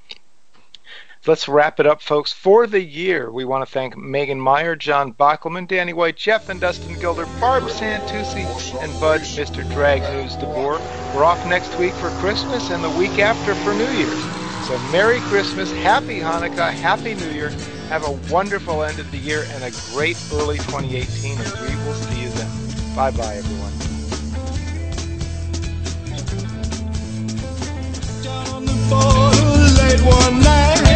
Let's 1.26 1.48
wrap 1.48 1.80
it 1.80 1.86
up, 1.86 2.00
folks. 2.00 2.32
For 2.32 2.68
the 2.68 2.80
year, 2.80 3.32
we 3.32 3.44
want 3.44 3.66
to 3.66 3.72
thank 3.72 3.96
Megan 3.96 4.40
Meyer, 4.40 4.76
John 4.76 5.12
Bachelman, 5.12 5.66
Danny 5.66 5.92
White, 5.92 6.16
Jeff 6.16 6.48
and 6.48 6.60
Dustin 6.60 6.94
Gilder, 7.00 7.26
Barb 7.40 7.64
Santusi, 7.64 8.44
and 8.80 9.00
Bud, 9.00 9.22
Mr. 9.22 9.68
Drag 9.72 10.02
News 10.02 10.36
DeBoer. 10.36 10.78
We're 11.16 11.24
off 11.24 11.44
next 11.48 11.76
week 11.80 11.94
for 11.94 12.10
Christmas 12.20 12.70
and 12.70 12.84
the 12.84 12.90
week 12.90 13.18
after 13.18 13.56
for 13.56 13.74
New 13.74 13.90
Year's. 13.90 14.66
So 14.68 14.78
Merry 14.92 15.18
Christmas, 15.22 15.72
Happy 15.72 16.20
Hanukkah, 16.20 16.70
Happy 16.72 17.14
New 17.14 17.30
Year. 17.32 17.50
Have 17.88 18.06
a 18.06 18.12
wonderful 18.32 18.84
end 18.84 19.00
of 19.00 19.10
the 19.10 19.18
year 19.18 19.46
and 19.50 19.64
a 19.64 19.72
great 19.92 20.16
early 20.32 20.58
2018, 20.58 21.38
and 21.40 21.52
we 21.60 21.74
will 21.84 21.94
see 21.94 22.22
you 22.22 22.28
then. 22.28 22.94
Bye-bye, 22.94 23.34
everyone. 23.34 23.72
late 29.76 30.00
one 30.02 30.40
night. 30.40 30.95